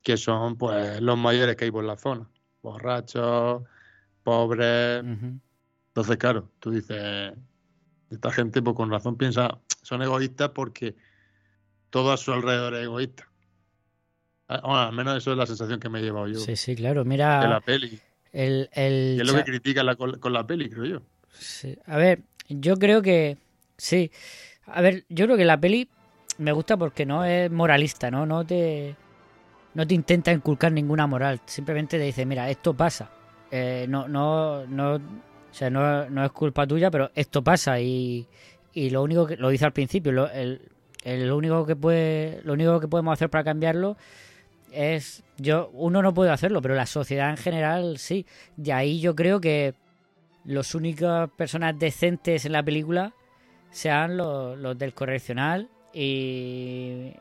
[0.01, 2.27] que son pues los mayores que hay por la zona.
[2.63, 3.61] Borrachos,
[4.23, 5.03] pobres.
[5.03, 5.39] Uh -huh.
[5.89, 7.31] Entonces, claro, tú dices,
[8.09, 10.95] esta gente, pues con razón piensa, son egoístas porque
[11.91, 13.29] todo a su alrededor es egoísta.
[14.47, 16.39] Bueno, al menos eso es la sensación que me he llevado yo.
[16.39, 17.39] Sí, sí, claro, mira.
[17.41, 18.01] De la peli.
[18.33, 21.01] El, el es lo que critica la, con la peli, creo yo.
[21.31, 21.77] Sí.
[21.85, 23.37] A ver, yo creo que.
[23.77, 24.11] Sí.
[24.65, 25.89] A ver, yo creo que la peli
[26.37, 28.25] me gusta porque no es moralista, ¿no?
[28.25, 28.95] No te
[29.77, 33.11] no te intenta inculcar ninguna moral, simplemente te dice, mira, esto pasa.
[33.51, 38.25] Eh, no, no, no, o sea, no, no, es culpa tuya, pero esto pasa y,
[38.73, 40.61] y lo único que lo dice al principio, lo, el,
[41.03, 43.97] el, lo único que puede, lo único que podemos hacer para cambiarlo
[44.71, 48.25] es, yo, uno no puede hacerlo, pero la sociedad en general sí.
[48.55, 49.73] De ahí yo creo que
[50.45, 53.13] los únicas personas decentes en la película
[53.69, 57.13] sean los, los del correccional y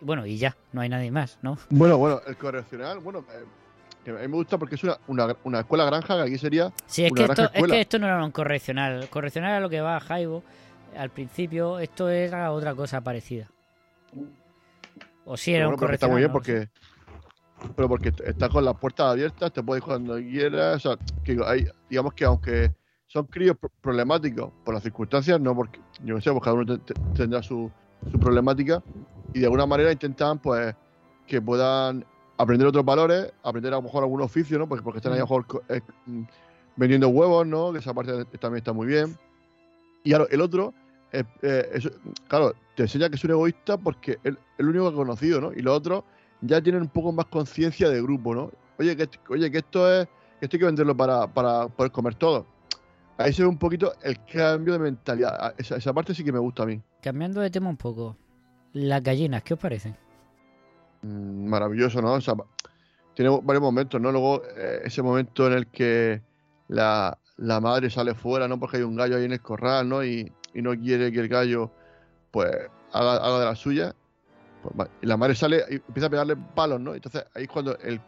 [0.00, 1.58] bueno, y ya, no hay nadie más, ¿no?
[1.70, 5.60] Bueno, bueno, el correccional, bueno, eh, a mí me gusta porque es una, una, una,
[5.60, 6.72] escuela granja que aquí sería.
[6.86, 9.02] Sí, es, una que esto, es que esto no era un correccional.
[9.02, 10.42] El correccional era lo que va a Jaibo
[10.96, 13.48] al principio, esto era otra cosa parecida.
[15.26, 15.94] O sí era bueno, un correccional.
[15.94, 16.70] Está muy bien porque.
[17.74, 20.76] Pero porque está con las puertas abiertas, te puedes ir cuando quieras.
[20.76, 22.74] O sea, que hay, digamos que aunque
[23.06, 26.94] son críos problemáticos por las circunstancias, no porque, yo no sé, pues cada uno te,
[26.94, 27.70] te, tendrá su,
[28.10, 28.82] su problemática
[29.32, 30.74] y de alguna manera intentan pues
[31.26, 32.04] que puedan
[32.38, 34.68] aprender otros valores, aprender a lo mejor algún oficio, ¿no?
[34.68, 35.80] Porque, porque están ahí a lo mejor eh,
[36.76, 37.72] vendiendo huevos, ¿no?
[37.72, 39.16] Que esa parte también está muy bien.
[40.04, 40.72] Y el otro,
[41.12, 41.80] eh, eh,
[42.28, 45.52] claro, te enseña que es un egoísta porque es el único que ha conocido, ¿no?
[45.52, 46.04] Y los otros
[46.40, 48.50] ya tienen un poco más conciencia de grupo, ¿no?
[48.78, 50.06] Oye, que, oye, que esto es,
[50.38, 52.46] que esto hay que venderlo para, para poder comer todo.
[53.18, 55.54] Ahí se ve un poquito el cambio de mentalidad.
[55.56, 56.82] Esa, esa parte sí que me gusta a mí.
[57.00, 58.16] Cambiando de tema un poco,
[58.74, 59.96] las gallinas, ¿qué os parecen?
[61.02, 62.12] Mm, maravilloso, ¿no?
[62.12, 62.34] O sea,
[63.14, 64.12] tiene varios momentos, ¿no?
[64.12, 66.20] Luego, eh, ese momento en el que
[66.68, 68.60] la, la, madre sale fuera, ¿no?
[68.60, 70.04] Porque hay un gallo ahí en el corral, ¿no?
[70.04, 71.70] Y, y no quiere que el gallo,
[72.30, 72.50] pues,
[72.92, 73.94] haga, haga de la suya.
[74.62, 76.94] Pues, y la madre sale y empieza a pegarle palos, ¿no?
[76.94, 78.00] Entonces, ahí es cuando el,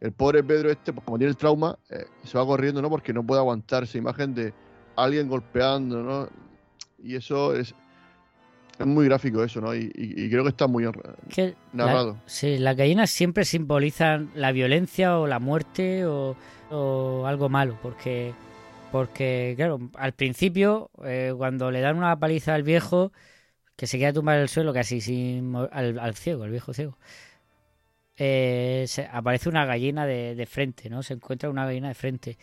[0.00, 2.90] el pobre Pedro este, pues, como tiene el trauma, eh, se va corriendo, ¿no?
[2.90, 4.52] Porque no puede aguantar esa imagen de
[4.96, 6.28] alguien golpeando, ¿no?
[7.02, 7.74] Y eso es,
[8.78, 9.74] es muy gráfico eso, ¿no?
[9.74, 10.84] Y, y, y creo que está muy
[11.28, 12.14] que narrado.
[12.14, 16.36] La, sí, las gallinas siempre simbolizan la violencia o la muerte o,
[16.70, 18.34] o algo malo, porque,
[18.92, 23.12] porque claro, al principio, eh, cuando le dan una paliza al viejo,
[23.76, 26.98] que se queda tumbado en el suelo casi sin al, ciego, al viejo ciego,
[28.16, 31.02] eh, se, aparece una gallina de, frente, ¿no?
[31.02, 32.38] Se encuentra una gallina de frente.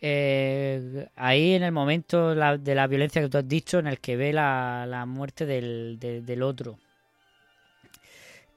[0.00, 4.16] eh, ahí en el momento de la violencia que tú has dicho, en el que
[4.16, 6.78] ve la, muerte del, de- del otro.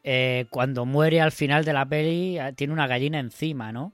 [0.04, 3.93] Eh, cuando muere al final de la peli, eh, tiene una gallina encima, ¿no?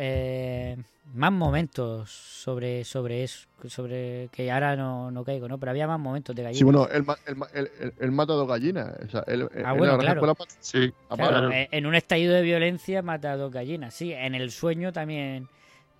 [0.00, 0.76] Eh,
[1.14, 5.58] más momentos sobre, sobre eso, sobre que ahora no, no caigo, ¿no?
[5.58, 6.58] Pero había más momentos de gallina.
[6.58, 8.94] Sí, bueno, él, él él- él- mata a dos gallinas.
[9.04, 9.24] O sea,
[9.64, 10.34] Ah, bueno, claro.
[10.60, 13.92] Sí, Claro, eh, en un estallido de violencia mata a dos gallinas.
[13.94, 15.48] Sí, en el sueño también,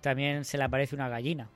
[0.01, 1.49] también se le aparece una gallina.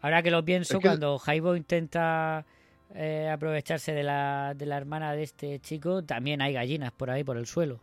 [0.00, 2.46] Ahora que lo pienso, Es que- cuando Jaibo intenta
[2.94, 7.22] eh, aprovecharse de la, de la hermana de este chico, también hay gallinas por ahí,
[7.24, 7.80] por el suelo.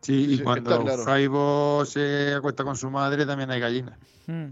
[0.00, 1.04] Sí, y Sí, cuando claro.
[1.04, 3.98] Jaibo se acuesta con su madre también hay gallinas.
[4.26, 4.50] Hmm.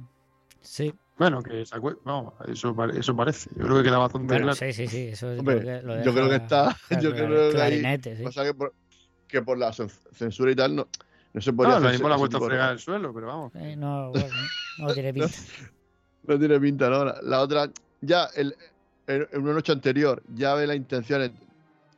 [0.61, 3.49] Sí, Bueno, que se acuesta, vamos, eso, eso parece.
[3.57, 4.57] Yo creo que queda bastante bueno, claro.
[4.57, 5.09] sí, sí, sí.
[5.09, 6.77] Eso es Hombre, lo que- lo yo creo que está.
[6.89, 7.81] claro, Yo creo que ahí.
[7.81, 8.23] clarinete, sí.
[8.25, 8.75] Pasa que por,
[9.29, 10.89] que por la cen- censura y tal no,
[11.33, 13.53] no se podía No, lo mismo la puesto a fregar el suelo, pero vamos.
[13.55, 14.27] Eh, no, bueno,
[14.79, 15.31] no tiene pinta.
[16.25, 17.05] No tiene pinta, ¿no?
[17.05, 18.57] La, la otra, ya el,
[19.07, 21.31] en, en una noche anterior, ya ve las intenciones,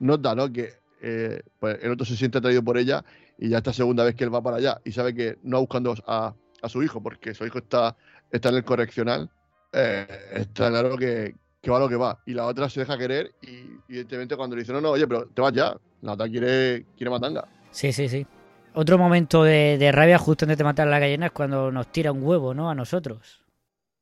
[0.01, 0.53] nota, ¿no?
[0.53, 3.03] Que eh, pues el otro se siente atraído por ella
[3.39, 5.61] y ya esta segunda vez que él va para allá y sabe que no va
[5.61, 7.97] buscando a, a su hijo porque su hijo está,
[8.31, 9.31] está en el correccional,
[9.73, 12.21] eh, está claro que, que va lo que va.
[12.27, 15.27] Y la otra se deja querer y evidentemente cuando le dice, no, no, oye, pero
[15.27, 17.47] te vas ya, la otra quiere, quiere matanga.
[17.71, 18.27] Sí, sí, sí.
[18.75, 21.91] Otro momento de, de rabia justo antes de matar a la gallina es cuando nos
[21.91, 22.71] tira un huevo, ¿no?
[22.71, 23.43] A nosotros.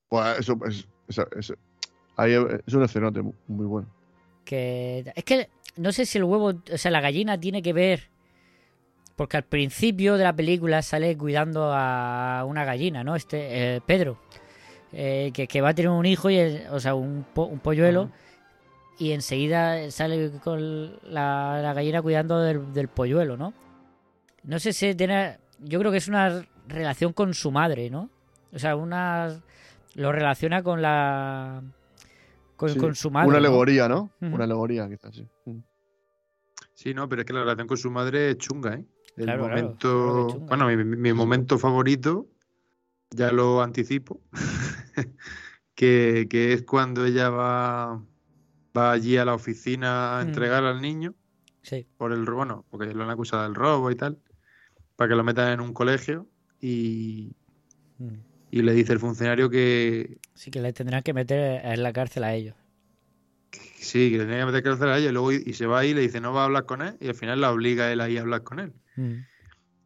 [0.08, 1.54] Pues eso, es, eso- eso-
[2.16, 3.88] ahí es es un escenote muy, muy bueno.
[4.44, 8.08] Que es que no sé si el huevo, o sea, la gallina tiene que ver.
[9.16, 13.16] Porque al principio de la película sale cuidando a una gallina, ¿no?
[13.16, 14.18] Este, eh, Pedro.
[14.92, 17.58] eh, que, que va a tener un hijo, y el- o sea, un, po- un
[17.58, 18.10] polluelo.
[18.98, 23.52] Y enseguida sale con la, la gallina cuidando del, del polluelo, ¿no?
[24.44, 25.38] No sé si tiene.
[25.58, 28.08] Yo creo que es una relación con su madre, ¿no?
[28.54, 29.38] O sea, una.
[29.94, 31.62] Lo relaciona con la.
[32.56, 33.28] Con, Sí, con su madre.
[33.28, 33.46] Una ¿no?
[33.48, 34.10] alegoría, ¿no?
[34.20, 35.26] Una alegoría, quizás, sí.
[36.72, 38.84] Sí, no, pero es que la relación con su madre es chunga, ¿eh?
[39.16, 42.26] El Claro, momento, claro bueno, mi, momento favorito,
[43.10, 44.20] ya lo anticipo,
[45.74, 48.02] que, que es cuando ella va,
[48.76, 50.28] va allí a la oficina a Mm.
[50.28, 51.14] entregar al niño
[51.62, 51.86] Sí.
[51.96, 54.18] por el bueno, porque lo han acusado del robo y tal,
[54.96, 56.28] para que lo metan en un colegio
[56.60, 57.34] y,
[57.98, 58.14] Mm.
[58.50, 62.24] y le dice el funcionario que Sí que le tendrán que meter en la cárcel
[62.24, 62.54] a ellos.
[63.52, 65.80] Sí, que le tenía que meter cárcel a ella y luego y, y se va
[65.80, 67.84] ahí y le dice no va a hablar con él y al final la obliga
[67.84, 68.72] a él ahí a hablar con él.
[68.96, 69.14] Mm.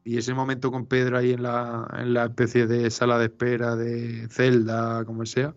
[0.05, 3.77] Y ese momento con Pedro ahí en la, en la especie de sala de espera,
[3.77, 5.55] de celda, como sea.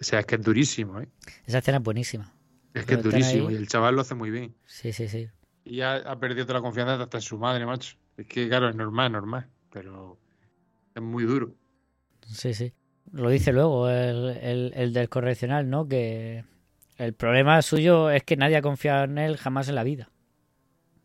[0.00, 1.08] O sea, es que es durísimo, ¿eh?
[1.46, 2.32] Esa escena es buenísima.
[2.74, 3.48] Es que es durísimo.
[3.48, 3.54] ahí.
[3.54, 4.54] Y el chaval lo hace muy bien.
[4.66, 5.28] Sí, sí, sí.
[5.64, 7.96] Y ya ha perdido toda la confianza hasta en su madre, macho.
[8.16, 9.48] Es que, claro, es normal, es normal.
[9.70, 10.18] Pero
[10.94, 11.54] es muy duro.
[12.26, 12.72] Sí, sí.
[13.12, 15.88] Lo dice luego el, el, el del correccional, ¿no?
[15.88, 16.44] Que
[16.98, 20.10] el problema suyo es que nadie ha confiado en él jamás en la vida.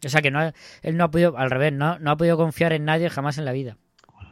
[0.05, 0.51] O sea, que no
[0.81, 3.45] él no ha podido, al revés, no, no ha podido confiar en nadie jamás en
[3.45, 3.77] la vida.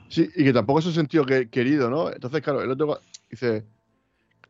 [0.09, 2.11] Sí, y que tampoco se ha sentido que- querido, ¿no?
[2.11, 3.65] Entonces, claro, el otro dice.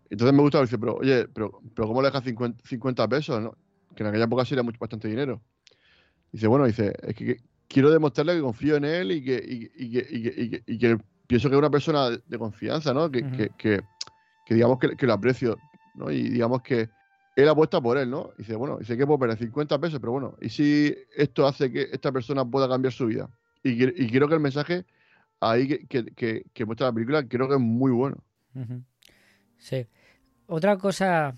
[0.10, 3.56] Entonces me gusta, dice, pero oye, pero, pero ¿cómo le dejas 50, 50 pesos, no?
[3.96, 5.42] Que en aquella época sí era mucho, bastante dinero.
[6.32, 9.86] Dice, bueno, dice, es que, que quiero demostrarle que confío en él y que, y,
[9.86, 10.98] y que, y que, y que- y que
[11.28, 13.10] pienso que es una persona de, confianza, ¿no?
[13.12, 13.22] Que,
[13.58, 13.82] que,
[14.46, 15.58] que digamos que lo aprecio,
[15.96, 16.10] ¿no?
[16.12, 16.90] Y digamos que
[17.36, 18.32] él apuesta por él, ¿no?
[18.38, 21.90] Dice, bueno, dice que puedo perder 50 pesos, pero bueno, ¿y si esto hace que
[21.92, 23.30] esta persona pueda cambiar su vida?
[23.64, 24.86] Y, y creo que el mensaje
[25.40, 28.18] ahí que, que, muestra la película creo que es muy bueno.
[29.58, 29.88] Sí.
[30.48, 31.36] Otra cosa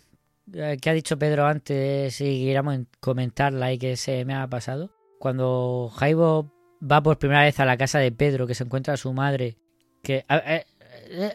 [0.53, 4.47] eh, que ha dicho Pedro antes, si queríamos en- comentarla y que se me ha
[4.47, 6.51] pasado, cuando Jaibo
[6.81, 9.57] va por primera vez a la casa de Pedro, que se encuentra su madre,
[10.01, 10.65] que eh, eh,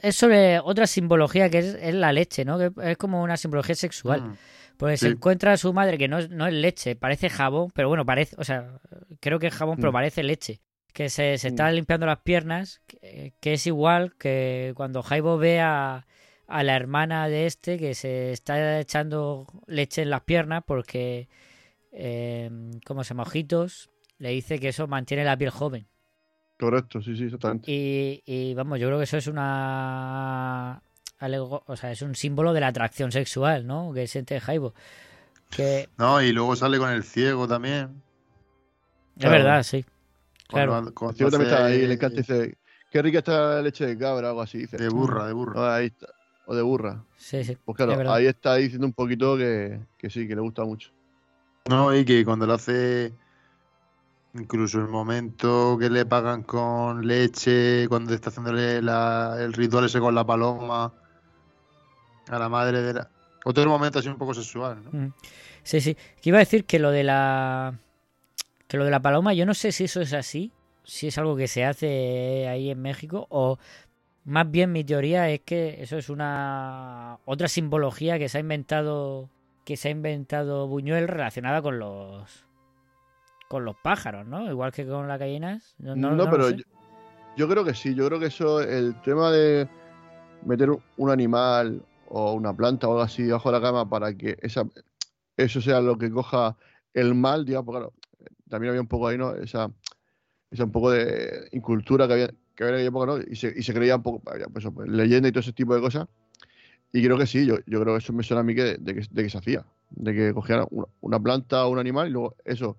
[0.02, 2.58] es sobre otra simbología que es, es la leche, ¿no?
[2.58, 4.22] Que es como una simbología sexual.
[4.22, 4.36] Mm.
[4.76, 7.88] Porque se encuentra a su madre que no es, no es leche, parece jabón, pero
[7.88, 8.78] bueno, parece, o sea,
[9.20, 9.94] creo que es jabón, pero Mm.
[9.94, 10.60] parece leche.
[10.92, 11.52] Que se, se Mm.
[11.52, 16.06] está limpiando las piernas, que, que es igual que cuando Jaibo ve a,
[16.46, 21.28] a la hermana de este que se está echando leche en las piernas porque,
[21.92, 22.50] eh,
[22.86, 25.86] como se llama, Ojitos, le dice que eso mantiene la piel joven.
[26.58, 27.70] Correcto, sí, sí, exactamente.
[27.70, 30.80] Y, y, vamos, yo creo que eso es una.
[31.20, 33.92] alego- O sea, es un símbolo de la atracción sexual, ¿no?
[33.94, 34.74] Que siente Jaibo.
[35.50, 38.02] Que No, y luego sale con el ciego también.
[39.16, 39.36] es Claro.
[39.36, 39.84] verdad, sí.
[40.48, 40.72] Claro.
[40.72, 42.58] Cuando- El cuando ciego también está ahí, le encanta y dice,
[42.90, 44.58] qué rica está la leche de cabra o algo así.
[44.58, 44.76] Dice.
[44.78, 45.52] De burra, de burra.
[45.54, 46.06] No, ahí está.
[46.46, 47.02] O de burra.
[47.16, 47.56] Sí, sí.
[47.64, 50.90] Pues claro, es ahí está diciendo un poquito que, que sí, que le gusta mucho.
[51.68, 53.12] No, y que cuando lo hace
[54.34, 60.00] Incluso el momento que le pagan con leche, cuando está haciéndole la- el ritual ese
[60.00, 60.92] con la paloma
[62.28, 63.10] a la madre de la...
[63.44, 64.90] Otro momento así un poco sexual, ¿no?
[64.92, 65.12] Mm.
[65.62, 65.94] Sí, sí.
[66.20, 67.78] Que iba a decir que lo de la.
[68.66, 70.52] Que lo de la paloma, yo no sé si eso es así.
[70.84, 73.26] Si es algo que se hace ahí en México.
[73.30, 73.58] O
[74.24, 77.18] más bien mi teoría es que eso es una.
[77.24, 79.30] Otra simbología que se ha inventado.
[79.64, 82.44] Que se ha inventado Buñuel relacionada con los.
[83.48, 84.50] Con los pájaros, ¿no?
[84.50, 85.74] Igual que con las gallinas.
[85.78, 86.64] No, No, pero yo,
[87.36, 87.94] yo creo que sí.
[87.94, 89.68] Yo creo que eso, el tema de
[90.44, 94.36] meter un- animal o una planta o algo así debajo de la cama para que
[94.42, 94.64] esa,
[95.36, 96.56] eso sea lo que coja
[96.94, 97.92] el mal, digamos, porque claro,
[98.48, 99.34] también había un poco ahí, ¿no?
[99.34, 99.70] Esa,
[100.50, 103.18] esa un poco de incultura que había, que había en aquella época, ¿no?
[103.18, 104.20] Y se, y se creía un poco,
[104.52, 106.06] pues, pues, leyenda y todo ese tipo de cosas.
[106.92, 108.94] Y creo que sí, yo, yo creo que eso me suena a mí que, de,
[108.94, 109.64] que, de que se hacía.
[109.90, 112.78] De que cogían una, una planta o un animal y luego eso,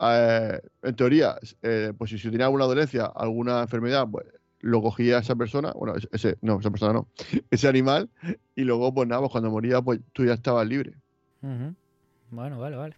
[0.00, 4.26] eh, en teoría, eh, pues si, si tenía alguna dolencia, alguna enfermedad, pues
[4.60, 7.08] lo cogía esa persona, bueno, ese- no, esa persona no,
[7.50, 8.10] ese animal,
[8.56, 10.94] y luego, pues nada, pues cuando moría, pues tú ya estabas libre.
[12.30, 12.96] Bueno, vale, vale.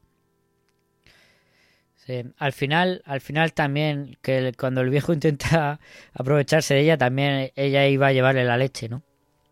[1.96, 5.80] Sí, Al final, al final también, que cuando el viejo intenta
[6.14, 9.02] aprovecharse de ella, también ella iba a llevarle la leche, ¿no?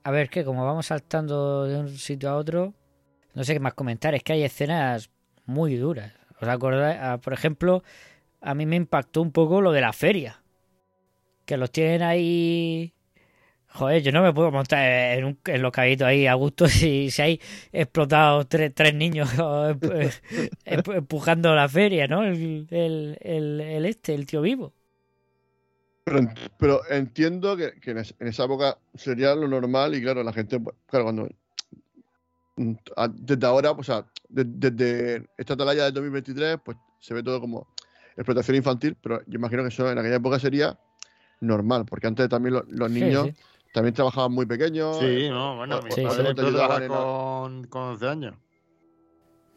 [0.03, 2.73] A ver, que como vamos saltando de un sitio a otro,
[3.35, 5.11] no sé qué más comentar, es que hay escenas
[5.45, 6.13] muy duras.
[6.41, 6.99] ¿Os acordáis?
[7.07, 7.83] Ah, por ejemplo,
[8.41, 10.33] a mí me impactó un poco lo de la feria.
[11.47, 12.95] Que los tienen ahí...
[13.69, 14.83] Joder, yo no me puedo montar
[15.19, 17.41] en un en los cabitos ahí a gusto si, si hay
[17.73, 20.13] explotado tres, tres niños eh,
[20.67, 22.25] emp- empujando la feria, ¿no?
[22.25, 24.75] El, el, el, este, el tío vivo.
[26.05, 30.03] Pero, en- pero entiendo que, que en, es- en esa época sería lo normal y
[30.03, 31.29] claro, la gente, pues, claro, cuando
[32.59, 37.67] desde ahora, o sea, de- desde esta atalaya del 2023, pues se ve todo como
[38.17, 40.79] explotación infantil, pero yo imagino que eso en aquella época sería
[41.41, 43.35] normal, porque antes también lo- los niños sí.
[43.73, 44.99] también trabajaban muy pequeños.
[44.99, 48.35] Sí, eh, no, bueno, mi Sí, padre con, con 11 años.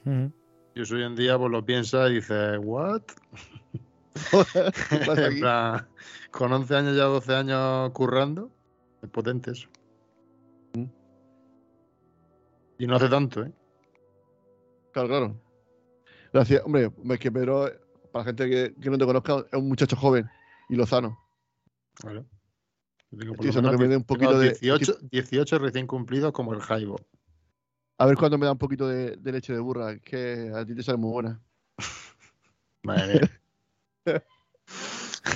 [0.06, 0.32] Ujú.
[0.76, 3.02] Y eso hoy en día pues lo piensa y dice, ¿what?
[4.14, 4.16] ¿Qué
[5.06, 5.88] pasa En plan,
[6.32, 8.52] con 11 años ya 12 años currando,
[9.02, 9.68] es potente eso.
[12.82, 13.52] Y no hace tanto, ¿eh?
[14.92, 15.42] Claro, claro.
[16.34, 17.70] Gracias, hombre, es que Pedro,
[18.12, 20.28] para la gente que, que no te conozca, es un muchacho joven
[20.68, 21.16] y lozano.
[21.94, 22.26] Claro.
[23.16, 26.60] Tengo Estoy deseando que me dé un poquito de- 18, 18 recién cumplidos como el
[26.62, 26.96] Jaibo.
[28.00, 30.74] A ver cuándo me da un poquito de, de leche de burra, que a ti
[30.74, 31.40] te sale muy buena.
[32.82, 33.30] Madre
[34.06, 34.24] mía,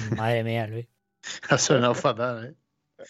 [0.17, 0.87] Madre mía, Luis.
[1.47, 3.05] ha sonado fatal, ¿eh?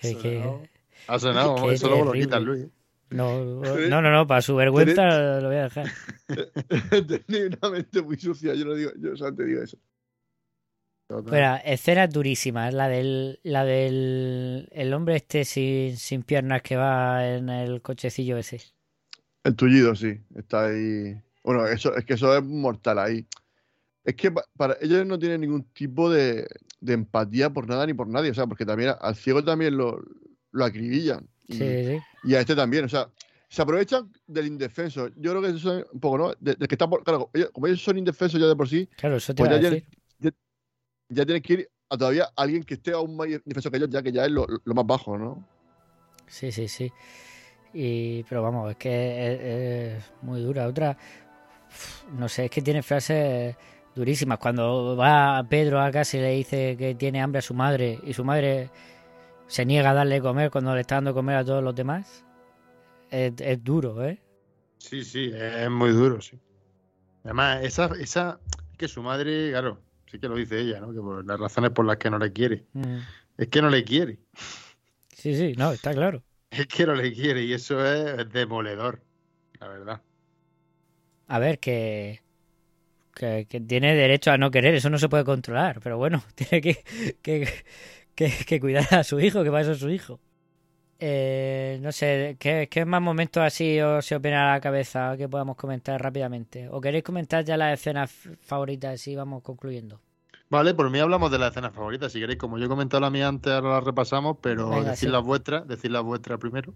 [0.00, 0.70] Que- que-
[1.06, 2.66] Ha sonado, Qué eso luego lo quitas, Luis.
[3.16, 3.44] No,
[3.88, 5.86] no, no, no, para su vergüenza lo voy a dejar.
[7.26, 9.78] Tenía una mente muy sucia, yo lo digo, yo solamente digo eso.
[11.08, 12.72] Espera, escenas durísimas.
[12.74, 18.36] La del, la del el hombre este sin, sin piernas que va en el cochecillo
[18.38, 18.62] ese.
[19.44, 21.14] El tullido, sí, está ahí.
[21.42, 23.26] Bueno, eso, es que eso es mortal ahí.
[24.04, 26.46] Es que pa- para ellos no tienen ningún tipo de,
[26.80, 30.02] de empatía por nada ni por nadie, o sea, porque también al ciego también lo,
[30.52, 31.28] lo acribillan.
[31.48, 32.00] Y, Sí, sí.
[32.24, 33.08] Y a este también, o sea,
[33.48, 35.08] se aprovechan del indefenso.
[35.16, 36.32] Yo creo que eso es un poco, ¿no?
[36.40, 39.16] De- que está por, claro, ellos- como ellos son indefensos ya de por sí, Claro,
[39.16, 39.60] eso te Pues a
[41.08, 44.02] ya tienen que ir a todavía alguien que esté aún más indefenso que ellos, ya
[44.02, 45.44] que ya es lo, lo más bajo, ¿no?
[46.26, 46.92] Sí, sí, sí.
[47.72, 50.66] Y, pero vamos, es que es, es muy dura.
[50.66, 50.96] Otra,
[52.16, 53.56] no sé, es que tiene frases
[53.94, 54.38] durísimas.
[54.38, 58.12] Cuando va Pedro a casa y le dice que tiene hambre a su madre y
[58.12, 58.70] su madre
[59.54, 61.76] se niega a darle de comer cuando le está dando de comer a todos los
[61.76, 62.24] demás,
[63.08, 64.20] es, es duro, ¿eh?
[64.78, 66.40] Sí, sí, es muy duro, sí.
[67.22, 68.40] Además, esa, esa,
[68.72, 70.92] es que su madre, claro, sí que lo dice ella, ¿no?
[70.92, 72.64] Que por las razones por las que no le quiere.
[72.72, 72.98] Mm.
[73.38, 74.18] Es que no le quiere.
[75.14, 76.24] Sí, sí, no, está claro.
[76.50, 79.04] Es que no le quiere y eso es demoledor,
[79.60, 80.02] la verdad.
[81.28, 82.22] A ver, que,
[83.14, 86.60] que, que tiene derecho a no querer, eso no se puede controlar, pero bueno, tiene
[86.60, 86.82] que,
[87.22, 87.48] que,
[88.14, 90.20] que, que cuidar a su hijo, que para eso es su hijo.
[90.98, 95.28] Eh, no sé, ¿qué, ¿qué más momentos así os se opina a la cabeza que
[95.28, 96.68] podamos comentar rápidamente?
[96.70, 98.10] ¿O queréis comentar ya las escenas
[98.40, 100.00] favoritas y vamos concluyendo?
[100.48, 102.12] Vale, por mí hablamos de las escenas favoritas.
[102.12, 105.08] Si queréis, como yo he comentado la mía antes, ahora la repasamos, pero Venga, decid
[105.08, 105.08] sí.
[105.08, 106.74] las vuestras, decid las vuestras primero.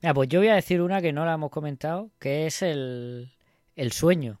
[0.00, 3.32] Mira, pues yo voy a decir una que no la hemos comentado, que es el,
[3.76, 4.40] el sueño.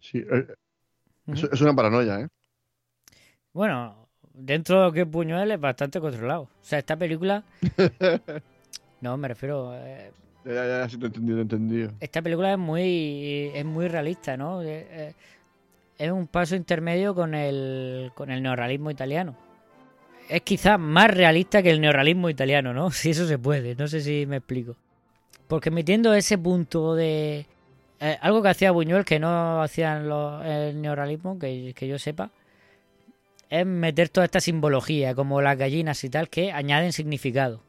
[0.00, 0.46] Sí, eh,
[1.26, 2.28] es una paranoia, ¿eh?
[3.52, 4.01] Bueno,
[4.34, 6.42] dentro de lo que es Buñuel es bastante controlado.
[6.42, 7.42] O sea, esta película...
[9.00, 9.72] No, me refiero...
[9.74, 10.12] eh,
[10.44, 11.90] Ya, ya, ya, sí, te he entendido, te he entendido.
[12.00, 14.62] esta película es muy es muy realista, ¿no?
[14.62, 15.14] Eh, eh,
[15.98, 19.36] es un paso intermedio con el, con el neorrealismo italiano.
[20.28, 22.90] Es quizás más realista que el neorrealismo italiano, ¿no?
[22.92, 24.76] Si eso se puede, no sé si me explico.
[25.48, 27.46] Porque metiendo ese punto de...
[28.00, 32.30] eh, algo que hacía Buñuel que no hacían los, el neorrealismo, que, que yo sepa,
[33.60, 37.62] es meter toda esta simbología, como las gallinas y tal, que añaden significado.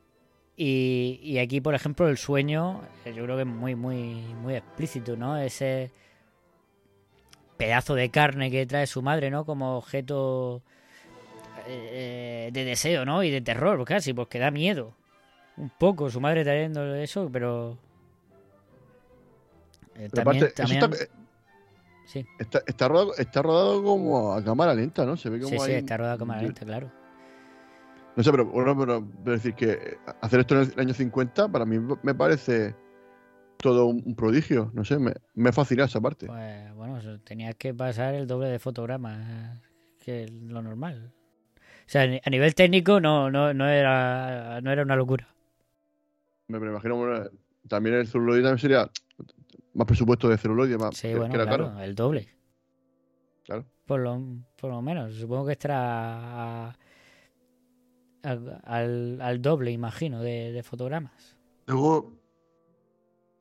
[0.56, 4.56] Y, y aquí, por ejemplo, el sueño, eh, yo creo que es muy, muy, muy
[4.56, 5.38] explícito, ¿no?
[5.38, 5.92] Ese
[7.58, 9.46] pedazo de carne que trae su madre, ¿no?
[9.46, 10.62] Como objeto
[11.68, 13.22] eh, de deseo, ¿no?
[13.24, 14.96] Y de terror, casi, porque da miedo.
[15.58, 17.78] Un poco, su madre trayendo eso, pero...
[19.96, 21.23] eh, Pero también, aparte, eso también- está,
[22.06, 22.26] Sí.
[22.38, 25.16] está, está rodado, está rodado como a cámara lenta, ¿no?
[25.16, 26.92] Se ve como Sí, sí, está rodada como lenta, claro.
[28.16, 31.66] No sé, pero bueno, pero, pero decir que hacer esto en el año 50 para
[31.66, 32.76] mí me parece
[33.64, 34.72] todo un, prodigio.
[34.74, 36.28] No sé, me, me fascina esa parte.
[36.28, 39.60] Pues bueno, tenías que pasar el doble de fotogramas
[40.00, 41.12] que lo normal.
[41.56, 45.28] O sea, a nivel técnico no, no, no, era, no era una locura.
[46.48, 47.30] Me, me imagino bueno,
[47.68, 48.90] también el celuloide también sería
[49.74, 51.82] más presupuesto de celuloide, más Sí, que, bueno, que era claro, caro.
[51.84, 52.30] el doble.
[53.44, 53.66] Claro.
[53.86, 54.22] Por lo,
[54.56, 55.14] por lo menos.
[55.16, 55.78] Supongo que estará
[56.70, 56.78] a-
[58.24, 61.36] a- al, al doble, imagino, de, de fotogramas.
[61.68, 62.14] Luego,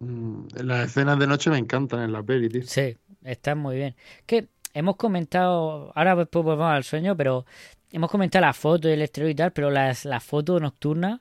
[0.00, 2.62] mm, las escenas de noche me encantan en la peli, tío.
[2.64, 3.94] Sí, están muy bien.
[4.26, 7.46] Que hemos comentado, ahora después volvemos al sueño, pero
[7.90, 11.20] hemos comentado la foto y el exterior y tal, pero las, la foto nocturna,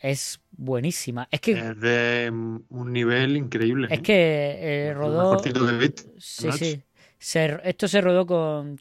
[0.00, 1.28] es buenísima.
[1.30, 3.88] Es que, Es de un nivel increíble.
[3.88, 4.02] es ¿eh?
[4.02, 5.36] que eh, rodó...
[5.78, 6.02] visto.
[6.18, 6.82] Sí, sí.
[7.18, 8.80] Se- esto se rodó con,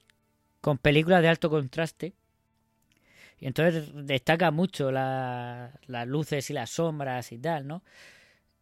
[0.61, 2.13] con películas de alto contraste.
[3.39, 7.83] Y entonces destaca mucho la- las luces y las sombras y tal, ¿no?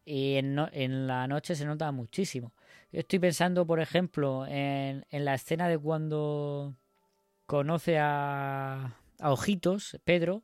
[0.05, 2.53] Y en, no- en la noche se nota muchísimo.
[2.91, 6.75] Yo estoy pensando, por ejemplo, en, en la escena de cuando
[7.47, 10.43] conoce a, a Ojitos, Pedro,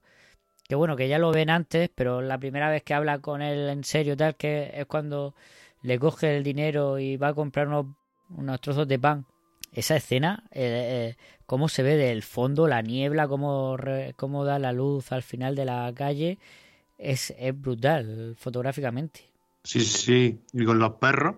[0.72, 3.68] que bueno, que ya lo ven antes, pero la primera vez que habla con él
[3.68, 5.36] en serio, tal, que es cuando
[5.82, 7.88] le coge el dinero y va a comprar unos,
[8.30, 9.26] unos trozos de pan.
[9.74, 14.60] Esa escena, eh, eh, cómo se ve del fondo, la niebla, cómo, re- cómo da
[14.60, 16.40] la luz al final de la calle,
[16.98, 19.26] es, es brutal fotográficamente.
[19.66, 20.40] Sí, sí.
[20.54, 21.36] Y con los perros,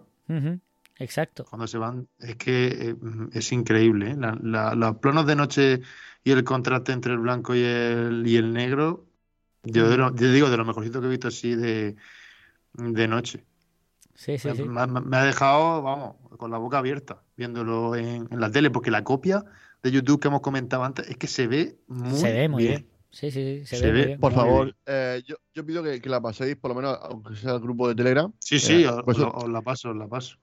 [1.00, 1.46] Exacto.
[1.50, 4.12] cuando se van, es que eh, mm, es increíble.
[4.12, 4.16] ¿eh?
[4.16, 5.82] La- la- los planos de noche
[6.24, 9.06] y el contraste entre el blanco y el, y el negro,
[9.64, 11.96] yo, de lo- yo digo de lo mejorcito que he visto así de,
[12.74, 13.44] de noche.
[14.16, 14.64] Sí, sí, Me, sí.
[14.64, 18.92] me- me ha dejado, vamos, con la boca abierta viéndolo en, en la tele, porque
[18.92, 19.44] la copia
[19.82, 22.76] de YouTube que hemos comentado antes es que se ve muy Se ve muy bien.
[22.82, 22.90] bien.
[23.10, 24.20] Sí, sí, sí, se, Se ve, muy ve bien.
[24.20, 27.54] Por favor, eh, yo, yo pido que, que la paséis, por lo menos, aunque sea
[27.54, 28.32] el grupo de Telegram.
[28.40, 30.38] Sí, sí, Eh, os, por eso os- os la paso, os la paso.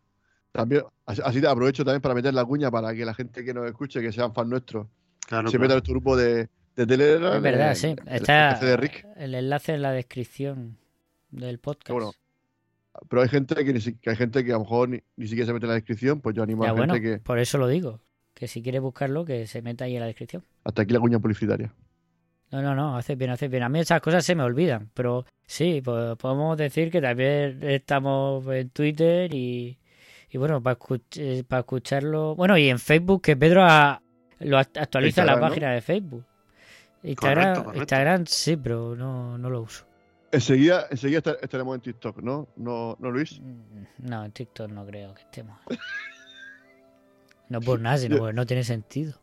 [0.52, 3.66] también, así, así aprovecho también para meter la cuña para que la gente que nos
[3.66, 4.86] escuche, que sean fan nuestros,
[5.26, 5.72] Claro, se meta claro.
[5.74, 6.48] en nuestro grupo de,
[6.87, 7.37] Telegram.
[7.37, 7.87] Es verdad, eh, sí.
[7.89, 9.07] el- el Está enlace de Rick.
[9.16, 10.76] el enlace en la descripción
[11.31, 11.91] del podcast.
[11.91, 12.12] bueno,
[13.09, 15.47] Pero hay gente que, ni que hay gente que a lo mejor ni, ni siquiera
[15.47, 17.39] se mete en la descripción, pues yo animo ya a la bueno, gente que por
[17.39, 18.01] eso lo digo.
[18.35, 20.43] Que si quiere buscarlo, que se meta ahí en la descripción.
[20.64, 21.72] hasta aquí la cuña publicitaria.
[22.51, 23.62] No, no, no, haces bien, haces bien.
[23.62, 28.45] A mí esas cosas se me olvidan, pero sí, pues podemos decir que también estamos
[28.49, 29.78] en Twitter y,
[30.31, 30.76] y bueno, para,
[31.47, 32.35] para escucharlo.
[32.35, 34.03] Bueno, y en Facebook, que Pedro ha-
[34.41, 35.49] lo act- actualiza la Instagram, ¿no?
[35.49, 36.24] página de Facebook.
[37.03, 37.80] Instagram, Correcto, correcto.
[37.82, 39.84] Instagram sí, pero no, no lo uso.
[40.32, 42.48] Enseguida, enseguida esta- estaremos en TikTok, ¿no?
[42.57, 43.40] ¿No, ¿no Luis?
[43.40, 45.59] Mm, No, en TikTok no creo que estemos.
[47.48, 49.14] No por nada, sino porque no tiene sentido.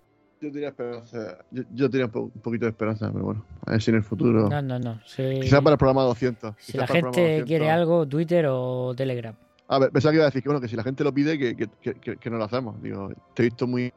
[0.41, 1.37] Yo tenía esperanza.
[1.49, 3.97] Yo, yo tenía un, po- un poquito de esperanza, pero bueno, a ver si en
[3.97, 4.49] el futuro.
[4.49, 4.99] No, no, no.
[5.05, 5.39] sí.
[5.41, 6.55] Quizás para el programa 200.
[6.59, 7.47] Si la gente 200.
[7.47, 9.33] quiere algo, Twitter o Telegram.
[9.69, 11.39] A ver, pensaba que iba a decir que bueno, que si la gente lo pide,
[11.39, 12.81] que, que, que, que- que no lo hacemos.
[12.81, 13.91] Digo, te he visto muy.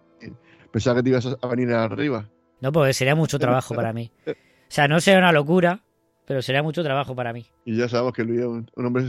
[0.70, 2.26] Pensaba que te ibas a venir arriba.
[2.60, 4.10] No, porque sería mucho trabajo para mí.
[4.26, 4.32] O
[4.68, 5.82] sea, no sería una locura,
[6.26, 7.46] pero sería mucho trabajo para mí.
[7.64, 9.04] Y ya sabemos que Luis es un, un hombre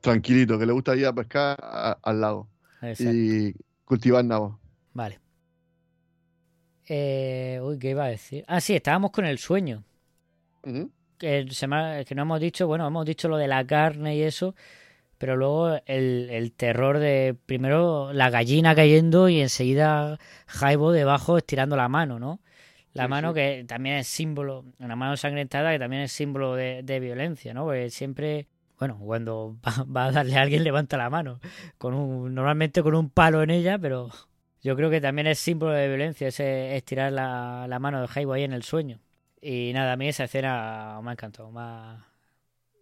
[0.00, 2.48] tranquilito, que le gusta ir a pescar a- al lago
[2.82, 3.12] Exacto.
[3.12, 4.56] y cultivar nabos.
[4.94, 5.20] Vale.
[6.88, 8.44] Eh, uy, ¿qué iba a decir?
[8.46, 9.84] Ah, sí, estábamos con el sueño.
[11.18, 14.16] Que, se me ha- que no hemos dicho, bueno, hemos dicho lo de la carne
[14.16, 14.54] y eso,
[15.18, 21.76] pero luego el, el terror de primero la gallina cayendo y enseguida Jaibo debajo estirando
[21.76, 22.40] la mano, ¿no?
[22.96, 23.34] La Sí, mano sí.
[23.34, 27.64] que también es símbolo, una mano ensangrentada que también es símbolo de, de violencia, ¿no?
[27.64, 28.46] Porque siempre,
[28.78, 31.40] bueno, cuando va, va a darle a alguien levanta la mano,
[31.78, 34.10] con un, normalmente con un palo en ella, pero
[34.62, 38.32] yo creo que también es símbolo de violencia ese estirar la, la mano de Jaibo
[38.32, 39.00] ahí en el sueño.
[39.40, 42.06] Y nada, a mí esa escena me ha encantado, me ha,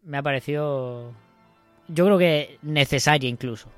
[0.02, 1.12] me ha parecido,
[1.88, 3.70] yo creo que necesaria incluso.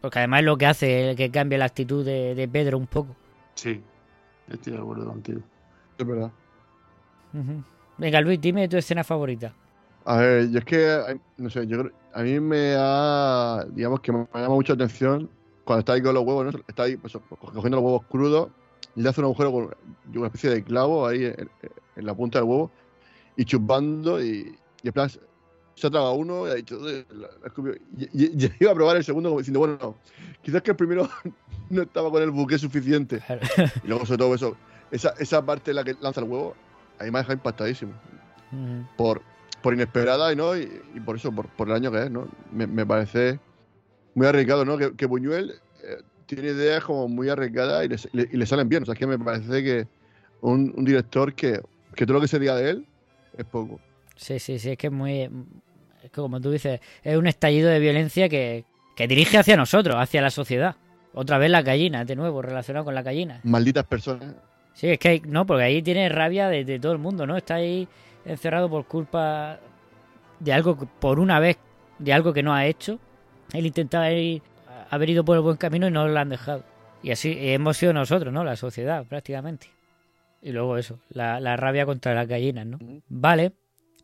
[0.00, 3.16] Porque además es lo que hace que cambie la actitud de, de Pedro un poco.
[3.54, 3.82] Sí,
[4.50, 5.40] estoy de acuerdo contigo.
[5.98, 6.30] Es verdad.
[7.98, 9.52] Venga, Luis, dime tu escena favorita.
[10.04, 14.12] A ver, yo es que, no sé, yo creo- a mí me ha, digamos que
[14.12, 15.28] me llama mucho la atención
[15.64, 16.60] cuando está ahí con los huevos, ¿no?
[16.66, 18.48] Está ahí pues, cogiendo los huevos crudos
[18.96, 19.70] y le hace un agujero con
[20.14, 21.48] una especie de clavo ahí en,
[21.96, 22.70] en la punta del huevo
[23.36, 25.10] y chupando y, y en plan
[25.80, 27.74] se ha tragado uno y ha dicho, "Eh, la- la escupió".
[27.96, 29.96] y, y- y iba a probar el segundo como diciendo, bueno, no,
[30.42, 31.08] quizás que el primero
[31.70, 33.22] no estaba con el buque suficiente.
[33.82, 34.56] Y luego sobre todo eso,
[34.90, 36.54] esa, esa parte en la que lanza el huevo,
[36.98, 37.92] ahí me ha dejado impactadísimo
[38.52, 38.86] Ujú.
[38.96, 39.22] por,
[39.62, 42.28] por inesperada y no y, y por eso por, por el año que es no
[42.52, 43.38] me, me parece
[44.14, 45.52] muy arriesgado no que, que Buñuel
[45.82, 48.94] eh, tiene ideas como muy arriesgadas y le, le- y le salen bien o sea
[48.94, 49.86] es que me parece que
[50.40, 51.60] un, un director que,
[51.94, 52.86] que todo lo que se diga de él
[53.38, 53.80] es poco
[54.16, 55.30] Sí, sí, sí, es que es muy.
[56.02, 58.64] Es que como tú dices, es un estallido de violencia que,
[58.96, 60.76] que dirige hacia nosotros, hacia la sociedad.
[61.12, 63.40] Otra vez la gallina, de nuevo, relacionado con la gallina.
[63.42, 64.34] malditas personas
[64.72, 67.36] Sí, es que hay- no, porque ahí tiene rabia de, de todo el mundo, ¿no?
[67.36, 67.86] Está ahí
[68.24, 69.58] encerrado por culpa
[70.38, 71.58] de algo, por una vez,
[71.98, 72.98] de algo que no ha hecho.
[73.52, 74.40] Él intentaba ir,
[74.88, 76.62] haber ido por el buen camino y no lo han dejado.
[77.02, 78.44] Y así hemos sido nosotros, ¿no?
[78.44, 79.66] La sociedad, prácticamente.
[80.40, 82.78] Y luego eso, la, la rabia contra las gallinas, ¿no?
[83.08, 83.52] Vale,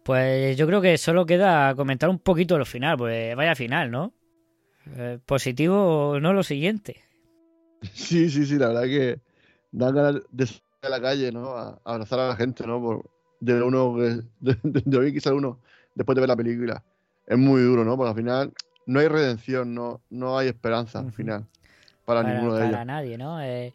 [0.07, 4.13] pues yo creo que solo queda comentar un poquito lo final, pues vaya final, ¿no?
[4.95, 7.03] Eh, positivo, no lo siguiente.
[7.93, 9.21] sí sí sí la verdad que
[9.73, 13.11] dan ganas de salir a la calle no a, abrazar a la gente no por,
[13.41, 14.03] de uno que
[14.39, 15.59] de, de, de oír quizá uno
[15.97, 16.85] después de ver la película.
[17.27, 18.53] Es muy duro no porque al final
[18.87, 21.47] no hay redención no no hay esperanza al final
[22.05, 22.87] para, ninguno de para ellos.
[22.87, 23.43] nadie, ¿no?
[23.43, 23.75] Eh,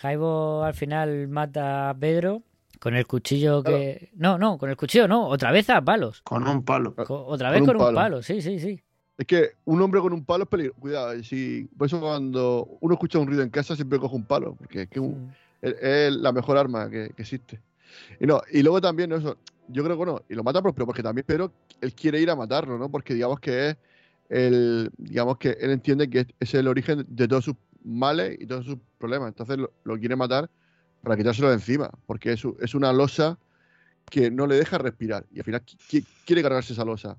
[0.00, 2.42] Jaibo al final mata a Pedro
[2.78, 4.10] con el cuchillo que...
[4.14, 6.22] No, no, con el cuchillo no, otra vez a palos.
[6.22, 6.94] Con un palo.
[6.96, 7.94] Otra Con vez un con un palo.
[7.94, 8.82] palo, sí, sí, sí.
[9.16, 10.80] Es que un hombre con un palo es peligroso.
[10.80, 14.54] Cuidado, si, por eso cuando uno escucha un ruido en casa siempre coge un palo,
[14.54, 17.60] porque es, que un- es, es la mejor arma que, que existe.
[18.20, 19.16] Y no, y luego también ¿no?
[19.16, 19.36] eso,
[19.68, 22.36] yo creo que no, y lo mata pero porque también pero él quiere ir a
[22.36, 22.88] matarlo, ¿no?
[22.90, 23.76] Porque digamos que es
[24.28, 28.46] el, digamos que él entiende que es, es el origen de todos sus males y
[28.46, 29.28] todos sus problemas.
[29.28, 30.48] Entonces lo, lo quiere matar
[31.02, 33.38] para quitárselo de encima, porque es, es una losa
[34.10, 35.24] que no le deja respirar.
[35.32, 37.16] Y al final qui- qui- quiere cargarse esa losa.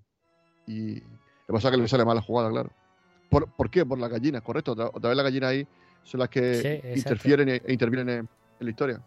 [0.68, 1.02] Y lo
[1.48, 2.72] que pasa es que le sale mal la jugada, claro.
[3.30, 3.86] ¿Por, ¿por qué?
[3.86, 4.72] Por las gallinas, correcto.
[4.72, 5.68] Otra, otra vez las gallinas ahí
[6.04, 8.28] son las que Sí, interfieren e, e intervienen en, en
[8.66, 9.02] la historia.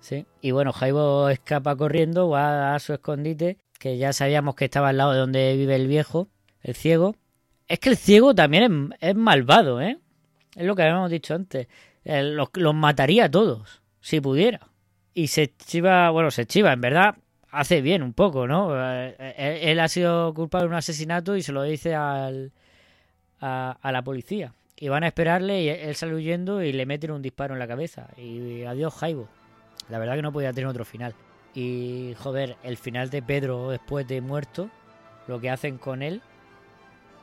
[0.00, 0.26] Sí.
[0.40, 4.98] Y bueno, Jaibo escapa corriendo, va a su escondite, que ya sabíamos que estaba al
[4.98, 6.28] lado de donde vive el viejo,
[6.62, 7.16] el ciego.
[7.66, 9.98] Es que el ciego también es, es malvado, ¿eh?
[10.54, 11.66] Es lo que habíamos dicho antes.
[12.04, 14.60] Eh, los, los mataría a todos, si pudiera.
[15.14, 17.16] Y se chiva, bueno, se chiva, en verdad
[17.50, 18.70] hace bien un poco, ¿no?
[18.74, 22.50] Eh, Él, él ha sido culpable de un asesinato y se lo dice al,
[23.40, 24.52] a, a la policía.
[24.76, 27.68] Y van a esperarle y él sale huyendo y le meten un disparo en la
[27.68, 28.08] cabeza.
[28.16, 29.28] Y adiós, Jaibo.
[29.88, 31.14] La verdad que no podía tener otro final.
[31.54, 34.68] Y joder, el final de Pedro después de muerto,
[35.28, 36.20] lo que hacen con él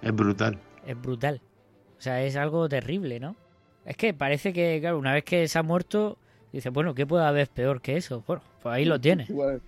[0.01, 0.57] Es brutal.
[0.87, 1.41] es brutal.
[1.97, 3.35] O sea, es algo terrible, ¿no?
[3.85, 6.17] Es que parece que, claro, una vez que se ha muerto,
[6.51, 8.23] dice, bueno, ¿qué puede haber peor que eso?
[8.27, 8.97] Bueno, pues ahí lo.
[8.97, 9.61] Igual,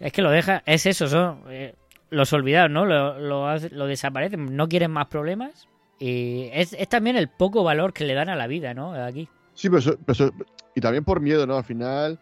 [0.00, 1.74] Es que lo deja, es eso, son eh,
[2.10, 2.86] los olvidados, ¿no?
[2.86, 5.68] Lo, lo, hace- lo desaparecen, no quieren más problemas.
[5.98, 8.92] Y es, es también el poco valor que le dan a la vida, ¿no?
[8.94, 9.28] Aquí.
[9.54, 10.32] Sí, pero, eso- pero eso-
[10.74, 11.56] y también por miedo, ¿no?
[11.56, 12.18] Al final,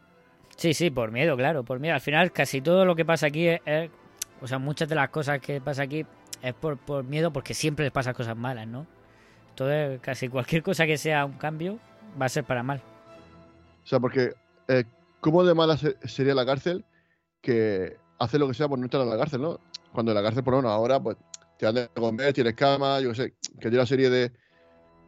[0.56, 1.94] Sí, sí, por miedo, claro, por miedo.
[1.94, 3.90] Al final, casi todo lo que pasa aquí es, es-
[4.40, 6.06] o sea, muchas de las cosas que pasa aquí
[6.42, 8.86] es por, por miedo porque siempre les pasan cosas malas, ¿no?
[9.56, 11.78] Entonces, casi cualquier cosa que sea un cambio
[12.20, 12.82] va a ser para mal.
[13.82, 14.34] o sea, porque
[14.68, 14.84] eh,
[15.20, 16.84] ¿cómo de mala se- sería la cárcel
[17.40, 19.58] que hace lo que sea por no entrar a la cárcel, ¿no?
[19.94, 21.16] Cuando en la cárcel, por lo menos ahora, pues
[21.58, 24.30] te dan de comer, tienes cama, yo qué sé, que tiene una serie de.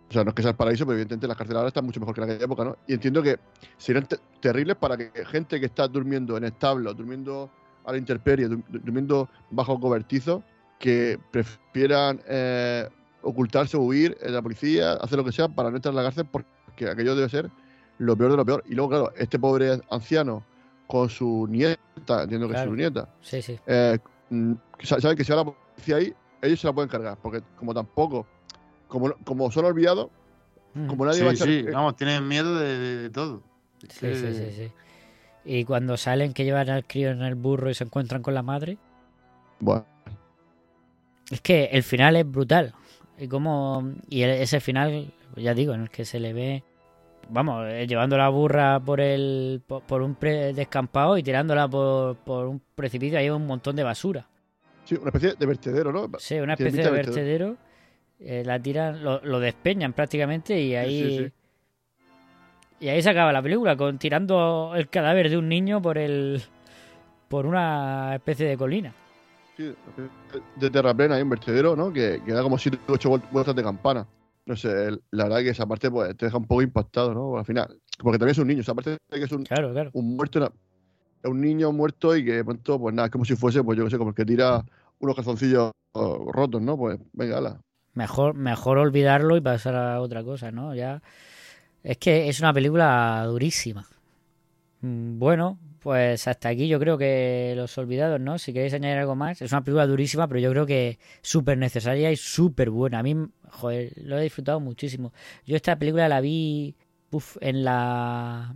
[0.09, 2.01] O sea, no es que sea el paraíso, pero evidentemente las cárceles ahora están mucho
[2.01, 2.79] mejor que en aquella época, ¿no?
[2.87, 3.39] Y entiendo que
[3.77, 7.51] serían te- terribles para que gente que está durmiendo en establos, durmiendo
[7.85, 10.43] a la intemperie, dur- durmiendo bajo cobertizo,
[10.79, 12.89] que prefieran eh,
[13.23, 16.27] ocultarse huir de la policía, hacer lo que sea para no entrar a la cárcel,
[16.31, 17.51] porque aquello debe ser
[17.99, 18.65] lo peor de lo peor.
[18.69, 20.45] Y luego, claro, este pobre anciano
[20.87, 22.71] con su nieta, entiendo que Claro.
[22.71, 23.59] es su nieta, Sí, sí.
[23.67, 23.99] eh,
[24.31, 24.87] mm, que
[25.25, 28.27] si va la policía ahí, ellos se la pueden cargar, porque como tampoco,
[28.87, 30.09] como, como son olvidados,
[30.75, 30.87] Mm.
[30.87, 31.49] como nadie va a Sí, echar.
[31.49, 33.43] sí, eh, vamos, tienen miedo de, de- de todo.
[33.83, 34.73] Sí, que- sí, sí, sí.
[35.45, 38.43] Y cuando salen que llevan al crío en el burro y se encuentran con la
[38.43, 38.77] madre,
[39.61, 39.85] bueno,
[41.31, 42.75] es que el final es brutal.
[43.19, 46.63] Y como y ese final, ya digo, en el que se le ve
[47.31, 52.17] vamos, eh, llevando la burra por el por, por un pre- descampado y tirándola por,
[52.17, 54.27] por un precipicio, hay un montón de basura.
[54.85, 56.09] sí, una especie de vertedero, ¿no?
[56.19, 57.57] Sí, una especie de vertedero.
[58.21, 61.11] Eh, la tiran, lo, lo despeñan prácticamente y ahí.
[61.11, 61.33] sí, sí.
[62.81, 66.41] Y ahí se acaba la película, con tirando el cadáver de un niño por el.
[67.29, 68.93] por una especie de colina.
[69.59, 69.75] Sí,
[70.55, 71.93] de terraplén hay un vertedero, ¿no?
[71.93, 74.07] Que, que da como 7 o 8 vueltas de campana.
[74.47, 77.37] No sé, la verdad que esa parte pues, te deja un poco impactado, ¿no?
[77.37, 77.77] Al final.
[77.99, 79.91] Porque también es un niño, esa parte de que es un, Claro, claro.
[79.95, 80.53] un muerto, una-
[81.25, 83.77] es un niño muerto y que de pronto, pues nada, es como si fuese, pues
[83.77, 84.65] yo qué sé, como el que tira
[85.01, 86.77] unos calzoncillos rotos, ¿no?
[86.79, 87.61] Pues venga, ala.
[87.95, 90.73] Mejor, mejor olvidarlo y pasar a otra cosa, ¿no?
[90.77, 91.03] Ya.
[91.83, 93.87] Es que es una película durísima.
[94.83, 95.59] Mm, Bueno,
[95.89, 98.39] pues hasta aquí yo creo que los olvidados, ¿no?
[98.39, 102.13] Si queréis añadir algo más, es una película durísima, pero yo creo que súper necesaria
[102.13, 102.99] y súper buena.
[102.99, 103.17] A mí,
[103.53, 105.15] joder, lo he disfrutado muchísimo.
[105.47, 106.75] Yo esta película la vi
[107.11, 108.55] uf, en la...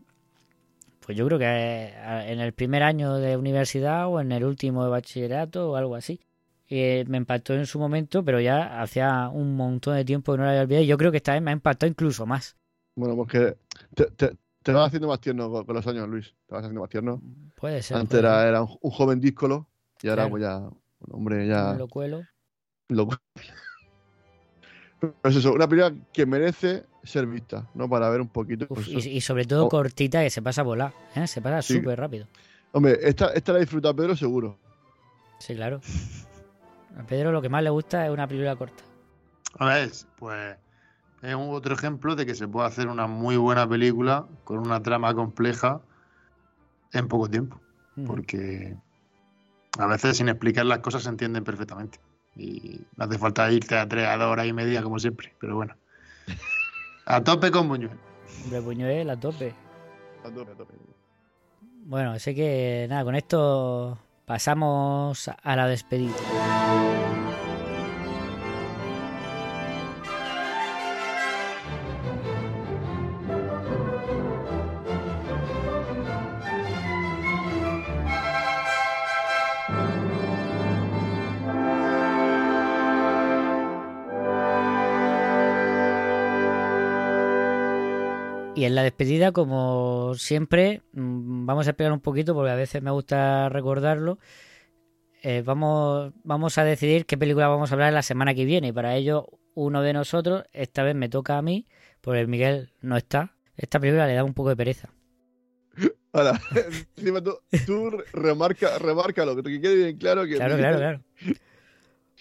[1.07, 4.85] Pues yo creo que eh, en el primer año de universidad o en el último
[4.85, 6.20] de bachillerato o algo así.
[6.68, 10.45] Eh, me impactó en su momento, pero ya hacía un montón de tiempo que no
[10.45, 10.85] la había olvidado.
[10.85, 12.57] Y yo creo que esta vez me ha impactado incluso más.
[12.95, 13.57] Bueno, porque
[13.95, 16.34] te- te vas haciendo más tierno con, con los años, Luis.
[16.46, 17.20] Te vas haciendo más tierno.
[17.56, 17.96] Puede ser.
[17.96, 18.48] Antes puede era, ser.
[18.48, 19.68] era un, un joven díscolo
[20.02, 20.30] y ahora Claro.
[20.30, 20.74] pues ya, bueno,
[21.12, 21.74] hombre, ya...
[21.74, 22.22] Lo cuelo.
[22.88, 23.08] lo-
[25.00, 27.88] Pero es eso, una película que merece ser vista, ¿no?
[27.88, 28.66] Para ver un poquito.
[28.68, 29.68] Uf, pues, y, sobre todo Oh.
[29.68, 30.92] cortita, que se pasa a volar.
[31.16, 31.26] ¿eh?
[31.26, 31.74] Se pasa Sí.
[31.74, 32.28] súper rápido.
[32.70, 34.58] Hombre, esta, esta la disfruta Pedro seguro.
[35.38, 35.80] Sí, claro.
[36.96, 38.84] A Pedro lo que más le gusta es una película corta.
[39.58, 40.56] A ver, pues
[41.23, 44.83] es un otro ejemplo de que se puede hacer una muy buena película con una
[44.83, 45.81] trama compleja
[46.93, 47.61] en poco tiempo.
[47.95, 48.07] Mm.
[48.07, 48.77] Porque
[49.79, 52.01] a veces sin explicar las cosas se entienden perfectamente.
[52.35, 55.35] Y no hace falta irte a tres a dos horas y media como siempre.
[55.39, 55.77] Pero bueno.
[57.07, 57.99] A tope con Buñuel.
[58.45, 59.55] Hombre, Buñuel a tope.
[60.25, 60.75] A tope, a tope.
[61.85, 66.14] Bueno, sé que nada, con esto pasamos a la despedida.
[88.62, 92.80] Y en la despedida, como siempre, mm, vamos a explicar un poquito porque a veces
[92.80, 94.20] me gusta recordarlo.
[95.24, 98.68] Eh, vamos, vamos a decidir qué película vamos a hablar la semana que viene.
[98.68, 101.66] Y para ello, uno de nosotros, esta vez me toca a mí,
[102.00, 103.34] porque Miguel no está.
[103.56, 104.90] Esta película le da un poco de pereza.
[106.12, 106.40] Ahora,
[106.96, 107.36] encima tú,
[107.66, 110.36] tú remarca, remarca lo que te quede bien claro que.
[110.36, 111.00] Claro, claro, claro.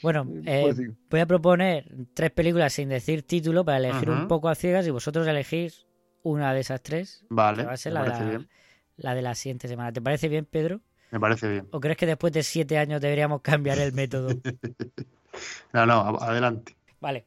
[0.01, 0.87] Bueno, eh, Pues sí.
[1.11, 1.85] voy a proponer
[2.15, 5.85] tres películas sin decir título para elegir un poco a ciegas y vosotros elegís
[6.23, 7.25] una de esas tres.
[7.29, 8.49] Vale, que va a ser la la, bien.
[8.97, 9.91] la de la siguiente semana.
[9.91, 10.81] ¿Te parece bien, Pedro?
[11.11, 11.67] Me parece bien.
[11.71, 14.29] ¿O crees que después de siete años deberíamos cambiar el método?
[15.73, 16.75] No, no, adelante.
[16.99, 17.25] Vale.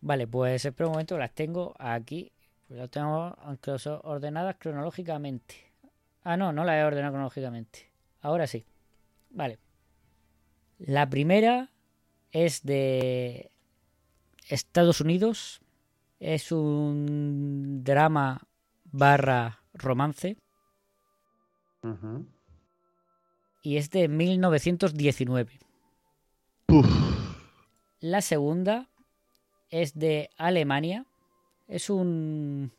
[0.00, 2.32] Vale, pues espera un momento, las tengo aquí.
[2.68, 5.72] Las tengo aunque son ordenadas cronológicamente.
[6.22, 7.90] Ah, no, no las he ordenado cronológicamente.
[8.20, 8.64] Ahora sí.
[9.30, 9.58] Vale.
[10.78, 11.70] La primera
[12.32, 13.50] es de
[14.48, 15.60] Estados Unidos.
[16.20, 18.46] Es un drama
[18.84, 20.36] barra romance.
[23.62, 25.58] Y es de 1919.
[28.00, 28.88] La segunda
[29.70, 31.06] es de Alemania.
[31.66, 32.70] Es un...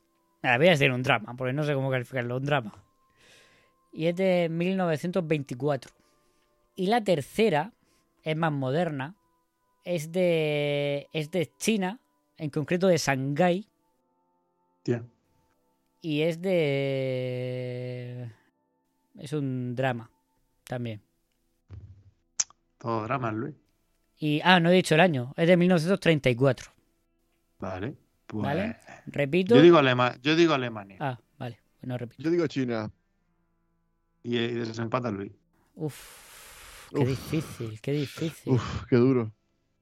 [0.43, 2.37] La voy a decir un drama, porque no sé cómo calificarlo.
[2.37, 2.73] Un drama.
[3.91, 5.91] Y es de 1924.
[6.75, 7.73] Y la tercera
[8.23, 9.15] es más moderna.
[9.83, 11.07] Es de...
[11.11, 11.99] Es de China,
[12.41, 13.67] en concreto de Shanghái.
[14.83, 15.03] Tía.
[16.01, 18.31] Y es de...
[19.19, 20.09] Es un drama
[20.63, 21.01] también.
[22.79, 23.53] Todo drama, Luis.
[24.17, 26.71] Y, ah, no he dicho el año, es de 1934.
[27.59, 27.95] Vale.
[28.25, 28.77] Pues, ¿Vale?
[29.05, 29.55] Repito.
[29.55, 30.97] Yo digo, Alema- yo digo Alemania.
[30.99, 32.23] Ah, vale, pues no repito.
[32.23, 32.89] Yo digo China.
[34.23, 35.31] Y, y desempata Luis.
[35.75, 37.07] Uf, qué Uf.
[37.07, 38.53] difícil, qué difícil.
[38.53, 39.31] Uf, qué duro.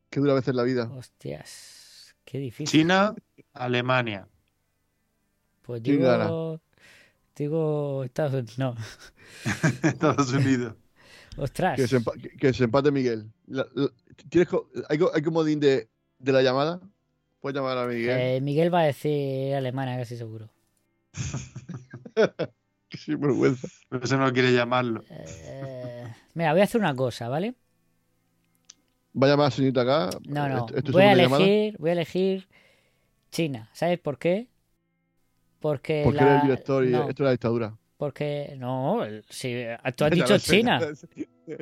[0.09, 0.89] Qué dura a veces la vida.
[0.91, 1.78] Hostias,
[2.29, 2.81] qué difícil.
[2.81, 3.15] China,
[3.53, 4.27] Alemania.
[5.63, 6.61] Pues ¿Quién digo,
[7.35, 8.57] digo Estados Unidos.
[8.59, 8.75] No,
[9.83, 10.75] Estados Unidos.
[11.37, 11.75] ostras.
[11.75, 13.31] Que se, empa- que- se empate Miguel.
[13.47, 13.89] La- la-
[14.29, 16.79] ¿tienes co- ¿Hay, co- hay comodín de, de la llamada?
[17.39, 18.19] Puedes llamar a Miguel.
[18.19, 20.49] Eh, Miguel va a decir alemana, casi seguro.
[22.89, 23.67] Qué sinvergüenza.
[23.89, 25.03] Pero ese no quiere llamarlo.
[25.09, 27.55] Eh, mira, voy a hacer una cosa, ¿vale?
[29.21, 30.09] Va a llamar a señorita acá.
[30.27, 30.59] No, no.
[30.59, 32.47] ¿Esto- esto es Voy a elegir, voy a elegir
[33.31, 33.69] China.
[33.73, 34.47] ¿Sabes por qué?
[35.59, 36.35] Porque, Porque la...
[36.35, 37.77] el director y no, esto es la dictadura.
[37.97, 39.65] porque no, si
[39.95, 40.79] tú has Ya dicho sé, China.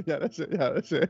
[0.05, 1.10] Ya lo sé, ya lo sé.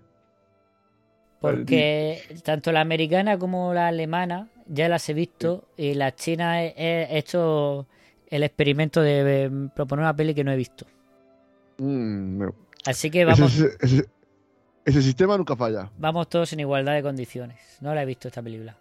[1.42, 6.74] Porque tanto la americana como la alemana ya las he visto y la china he,
[6.78, 7.86] he hecho
[8.30, 10.86] el experimento de eh, proponer una peli que no he visto.
[11.80, 12.50] Mm,
[12.86, 14.10] Así que vamos, Ese, ese-
[14.88, 15.92] ese sistema nunca falla.
[15.98, 17.60] vamos todos en igualdad de condiciones.
[17.82, 18.76] No la he visto esta película.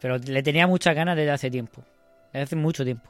[0.00, 1.82] Pero le tenía muchas ganas desde hace tiempo.
[2.32, 3.08] Desde hace mucho tiempo.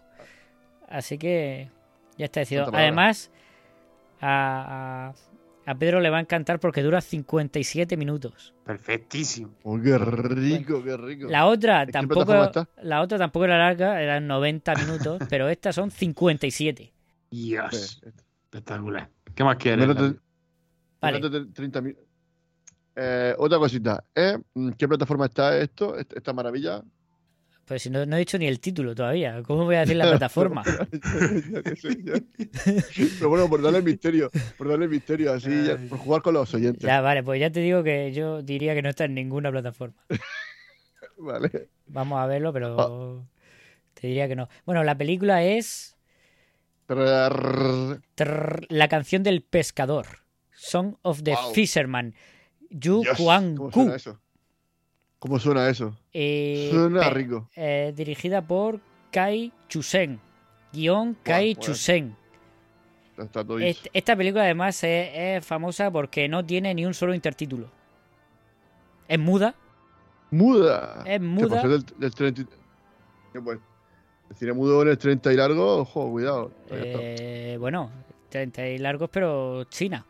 [0.88, 1.70] Así que
[2.18, 2.68] ya está decidido.
[2.72, 3.30] Además,
[4.20, 5.12] a,
[5.66, 8.52] a, a Pedro le va a encantar porque dura 57 minutos.
[8.64, 9.54] Perfectísimo.
[9.62, 11.28] Oh, qué rico, qué rico.
[11.28, 12.82] La otra ¿En qué tampoco plataforma está?
[12.82, 16.92] la otra tampoco era larga, eran 90 minutos, pero estas son 57.
[17.30, 18.02] Dios.
[18.44, 19.08] Espectacular.
[19.34, 19.78] ¿Qué más quieres?
[19.86, 20.18] Menos de- David?
[21.00, 21.18] Vale.
[21.20, 21.96] menos de 30 mil.
[22.96, 24.04] Eh, otra cosita.
[24.14, 24.36] ¿eh?
[24.76, 25.96] ¿Qué plataforma está esto?
[25.96, 26.82] Esta, maravilla.
[27.64, 29.42] Pues no, no he dicho ni el título todavía.
[29.44, 30.62] ¿Cómo voy a decir la plataforma?
[30.64, 30.82] Ya
[32.04, 32.20] ya.
[33.18, 36.82] Pero bueno, por darle misterio, por darle misterio, así, ya, por jugar con los oyentes.
[36.82, 40.04] Ya, vale, pues ya te digo que yo diría que no está en ninguna plataforma.
[41.22, 41.68] Vale.
[41.86, 42.52] Vamos a verlo, Ah.
[42.52, 43.26] pero
[43.94, 44.48] te diría que no.
[44.64, 45.96] Bueno, la película es
[46.86, 48.00] Trrr.
[48.14, 50.06] trrr, La canción del pescador.
[50.52, 51.52] Song of the Wow.
[51.54, 52.14] Fisherman.
[52.70, 53.80] Yu Kwang ¿Cómo Ku.
[53.80, 54.18] suena eso?
[55.18, 55.96] ¿Cómo suena eso?
[56.12, 57.48] Eh, Suena rico.
[57.56, 60.18] eh, dirigida por Kai Chusen.
[60.72, 61.60] Guión Kai bueno.
[61.66, 62.16] Chusen.
[63.18, 67.12] Está todo Est- Esta película además es, es famosa porque no tiene ni un solo
[67.14, 67.68] intertítulo.
[69.08, 69.54] Es muda.
[70.30, 71.02] Muda.
[71.04, 71.62] Es muda.
[71.66, 72.40] del, del 30.
[72.42, 72.46] y-
[73.32, 73.58] ¿Qué pues?
[74.30, 76.52] El cine mudo en el 30 y largo, ojo, cuidado.
[76.70, 77.90] Eh, bueno,
[78.30, 80.06] 30 y largos, pero China.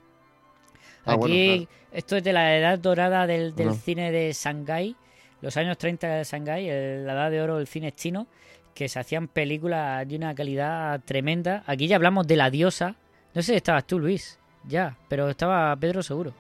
[1.06, 3.82] Ah, bueno, Aquí, esto es de la edad dorada del, del Bueno.
[3.82, 4.94] cine de Shanghái,
[5.40, 8.26] los años 30 de Shanghái, el- la edad de oro del cine chino,
[8.74, 11.64] que se hacían películas de una calidad tremenda.
[11.66, 12.94] Aquí ya hablamos de La Diosa.
[13.34, 14.38] No sé si estabas tú, Luis,
[14.68, 16.32] ya, pero estaba Pedro seguro.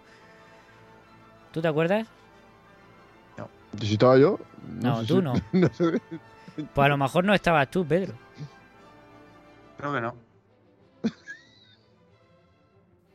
[1.52, 2.06] ¿Tú te acuerdas?
[3.80, 4.38] ¿Si estaba yo?
[4.82, 5.34] No, sé tú si- no.
[5.52, 6.00] no sé.
[6.74, 8.14] Pues a lo mejor no estabas tú, Pedro.
[9.78, 10.14] Creo que no.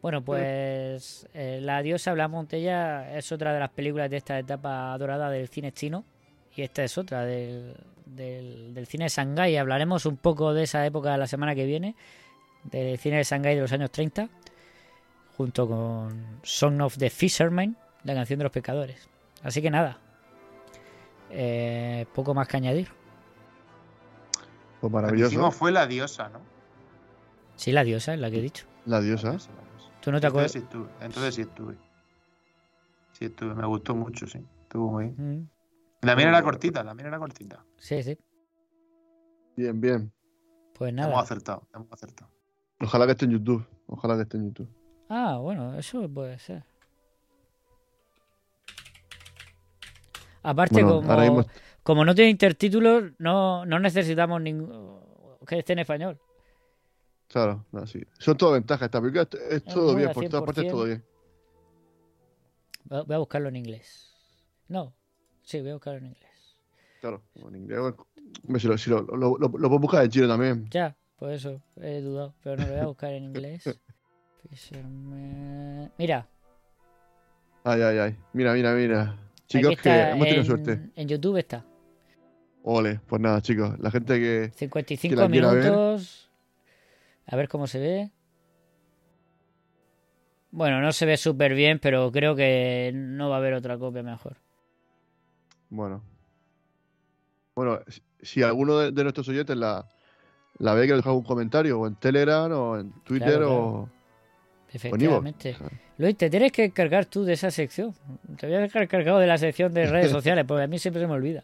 [0.05, 4.37] Bueno, pues eh, La diosa hablamos de ella es otra de las películas de esta
[4.37, 6.05] etapa dorada del cine chino
[6.55, 7.75] y esta es otra del,
[8.05, 9.57] del, del cine de Shanghái.
[9.57, 11.95] Hablaremos un poco de esa época la semana que viene,
[12.65, 14.29] del cine de Shanghái de los años 30,
[15.37, 19.09] junto con Song of the Fisherman, la canción de los pescadores.
[19.41, 19.97] Así que nada,
[21.31, 22.89] eh, poco más que añadir.
[24.81, 25.49] Pues La que maravilloso.
[25.49, 26.41] fue la diosa, ¿no?
[27.55, 28.67] Sí, la diosa es la que he dicho.
[28.85, 29.29] La diosa.
[29.29, 29.64] La diosa, la diosa.
[30.05, 30.51] ¿Tú no te Entonces acuerdas?
[30.51, 31.05] sí estuve.
[31.05, 31.77] Entonces sí estuve.
[33.13, 33.55] Sí estuve.
[33.55, 34.39] Me gustó mucho, sí.
[34.61, 35.39] Estuvo muy bien.
[35.41, 35.49] Mm,
[36.05, 37.65] La mía era cortita, la mía era cortita.
[37.79, 38.15] Sí, sí.
[39.55, 40.11] Bien, bien.
[40.75, 41.19] Pues Hemos nada.
[41.21, 42.29] acertado, hemos acertado.
[42.79, 43.65] Ojalá que esté en YouTube.
[43.87, 44.69] Ojalá que esté en YouTube.
[45.09, 46.63] Ah, bueno, eso puede ser.
[50.43, 51.45] Aparte, Bueno, como, mismo-
[51.81, 54.99] como no tiene intertítulos, no, no necesitamos ningún
[55.47, 56.19] que esté en español.
[57.27, 58.01] Claro, no, sí.
[58.19, 58.85] Son todas ventajas.
[58.85, 60.11] Esta película es, es todo bien.
[60.13, 60.69] Por todas partes 100%.
[60.71, 61.03] todo bien.
[62.85, 64.13] Voy a- buscarlo en inglés.
[64.67, 64.93] No,
[65.41, 66.31] sí, voy a buscarlo en inglés.
[67.01, 67.79] Claro, en inglés.
[67.79, 70.67] Hombre, si lo, si lo, lo, puedo buscar en chino también.
[70.69, 73.63] Ya, por eso he dudado, pero no lo voy a buscar en inglés.
[74.49, 76.27] Fisherman- Mira,
[77.63, 78.17] Ay, ay, ay.
[78.33, 79.01] Mira, mira, mira.
[79.01, 80.79] aquí Chicos, que hemos tenido en, suerte.
[80.95, 81.65] en YouTube está.
[82.61, 83.77] Ole, pues nada, chicos.
[83.79, 84.51] La gente que.
[84.55, 85.99] 55 Que ver.
[87.27, 88.11] A ver cómo se ve.
[90.51, 94.03] Bueno, no se ve súper bien, pero creo que no va a haber otra copia
[94.03, 94.37] mejor.
[95.69, 96.01] Bueno.
[97.55, 97.79] Bueno,
[98.21, 99.85] si, alguno de, de nuestros oyentes la,
[100.59, 103.89] la ve, que nos deja un comentario, o en Telegram, o en Twitter, Claro, o.
[104.71, 105.55] Efectivamente.
[105.97, 107.93] Luis, te tienes que encargar tú de esa sección.
[108.37, 111.01] Te voy a dejar cargado de la sección de redes sociales, porque a mí siempre
[111.01, 111.43] se me olvida.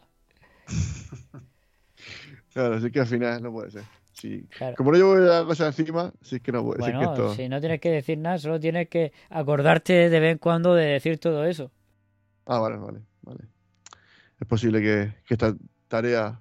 [2.54, 3.84] Claro, así que al final no puede ser.
[4.14, 4.46] Sí.
[4.58, 4.76] Claro.
[4.76, 7.34] Como no llevo la cosa encima, sí es que no que Bueno, esto.
[7.36, 10.86] si no tienes que decir nada, solo tienes que acordarte de vez en cuando de
[10.86, 11.72] decir todo eso.
[12.46, 13.40] Ah, vale, vale, vale.
[14.40, 15.56] Es posible que, que esta
[15.88, 16.40] tarea,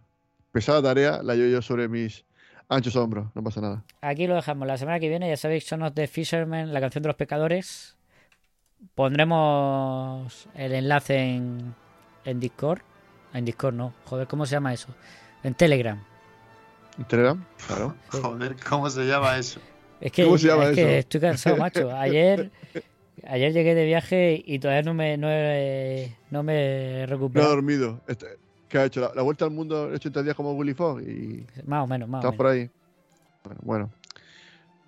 [0.53, 2.25] pesada tarea, la lleve yo sobre mis
[2.69, 3.29] anchos hombros.
[3.35, 3.85] No pasa nada.
[4.01, 4.67] Aquí lo dejamos.
[4.67, 7.97] La semana que viene, ya sabéis, Son of the Fishermen, la canción de los pecadores.
[8.95, 11.75] Pondremos el enlace en,
[12.25, 12.81] en Discord.
[13.35, 13.93] En Discord no.
[14.07, 14.89] Joder, ¿cómo se llama eso?
[15.43, 16.03] En Telegram.
[17.01, 17.45] ¿En Telegram?
[17.67, 17.95] Claro.
[18.11, 19.59] Joder, ¿cómo se llama eso?
[20.01, 21.91] Es que, ¿Cómo se llama es que estoy cansado, macho.
[21.97, 22.51] Ayer,
[23.27, 27.51] ayer llegué de viaje y todavía no me, no he, no me he No recuperado.
[27.51, 28.01] dormido.
[28.07, 28.39] Este-
[28.69, 29.01] ¿Qué ha hecho?
[29.01, 32.09] La, la vuelta al mundo en 80 días como Willy Fogg y Más o menos,
[32.09, 32.37] más o estás menos.
[32.37, 32.71] por ahí.
[33.43, 33.91] Bueno, bueno.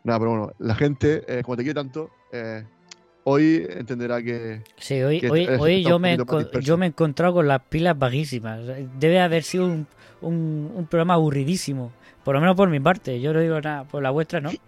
[0.05, 2.65] Nada, pero bueno, la gente, eh, como te quiere tanto, eh,
[3.25, 4.63] hoy entenderá que.
[4.79, 7.99] Sí, hoy, que hoy, hoy yo, me, más yo me he encontrado con las pilas
[7.99, 8.61] bajísimas.
[8.99, 9.87] Debe haber sido un,
[10.21, 11.93] un, un programa aburridísimo.
[12.25, 13.21] Por lo menos por mi parte.
[13.21, 13.85] Yo no digo nada.
[13.85, 14.51] Por la vuestra, ¿no?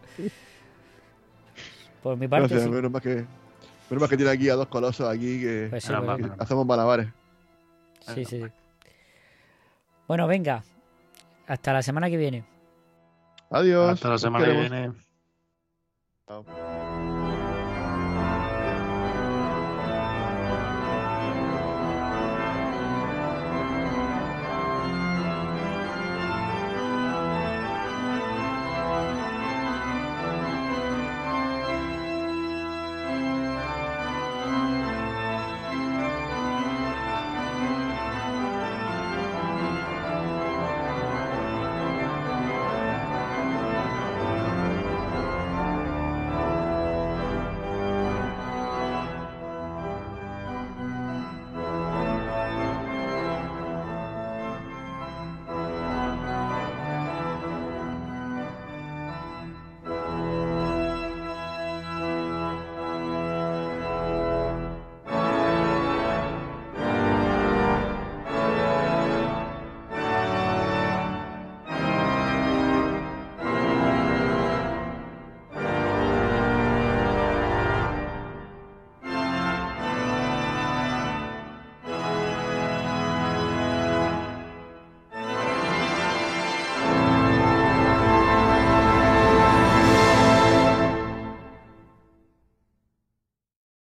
[2.02, 2.68] Por mi parte, Gracias, sí.
[2.68, 3.24] menos, mal que,
[3.88, 7.08] menos mal que tiene aquí a dos colosos aquí que, Pues sí, pues hacemos malabares.
[8.00, 8.44] Sí, sí, sí.
[10.06, 10.62] Bueno, venga.
[11.46, 12.44] Hasta la semana que viene.
[13.48, 13.94] Adiós.
[13.94, 14.92] Hasta la semana que viene.
[16.28, 16.44] Chao.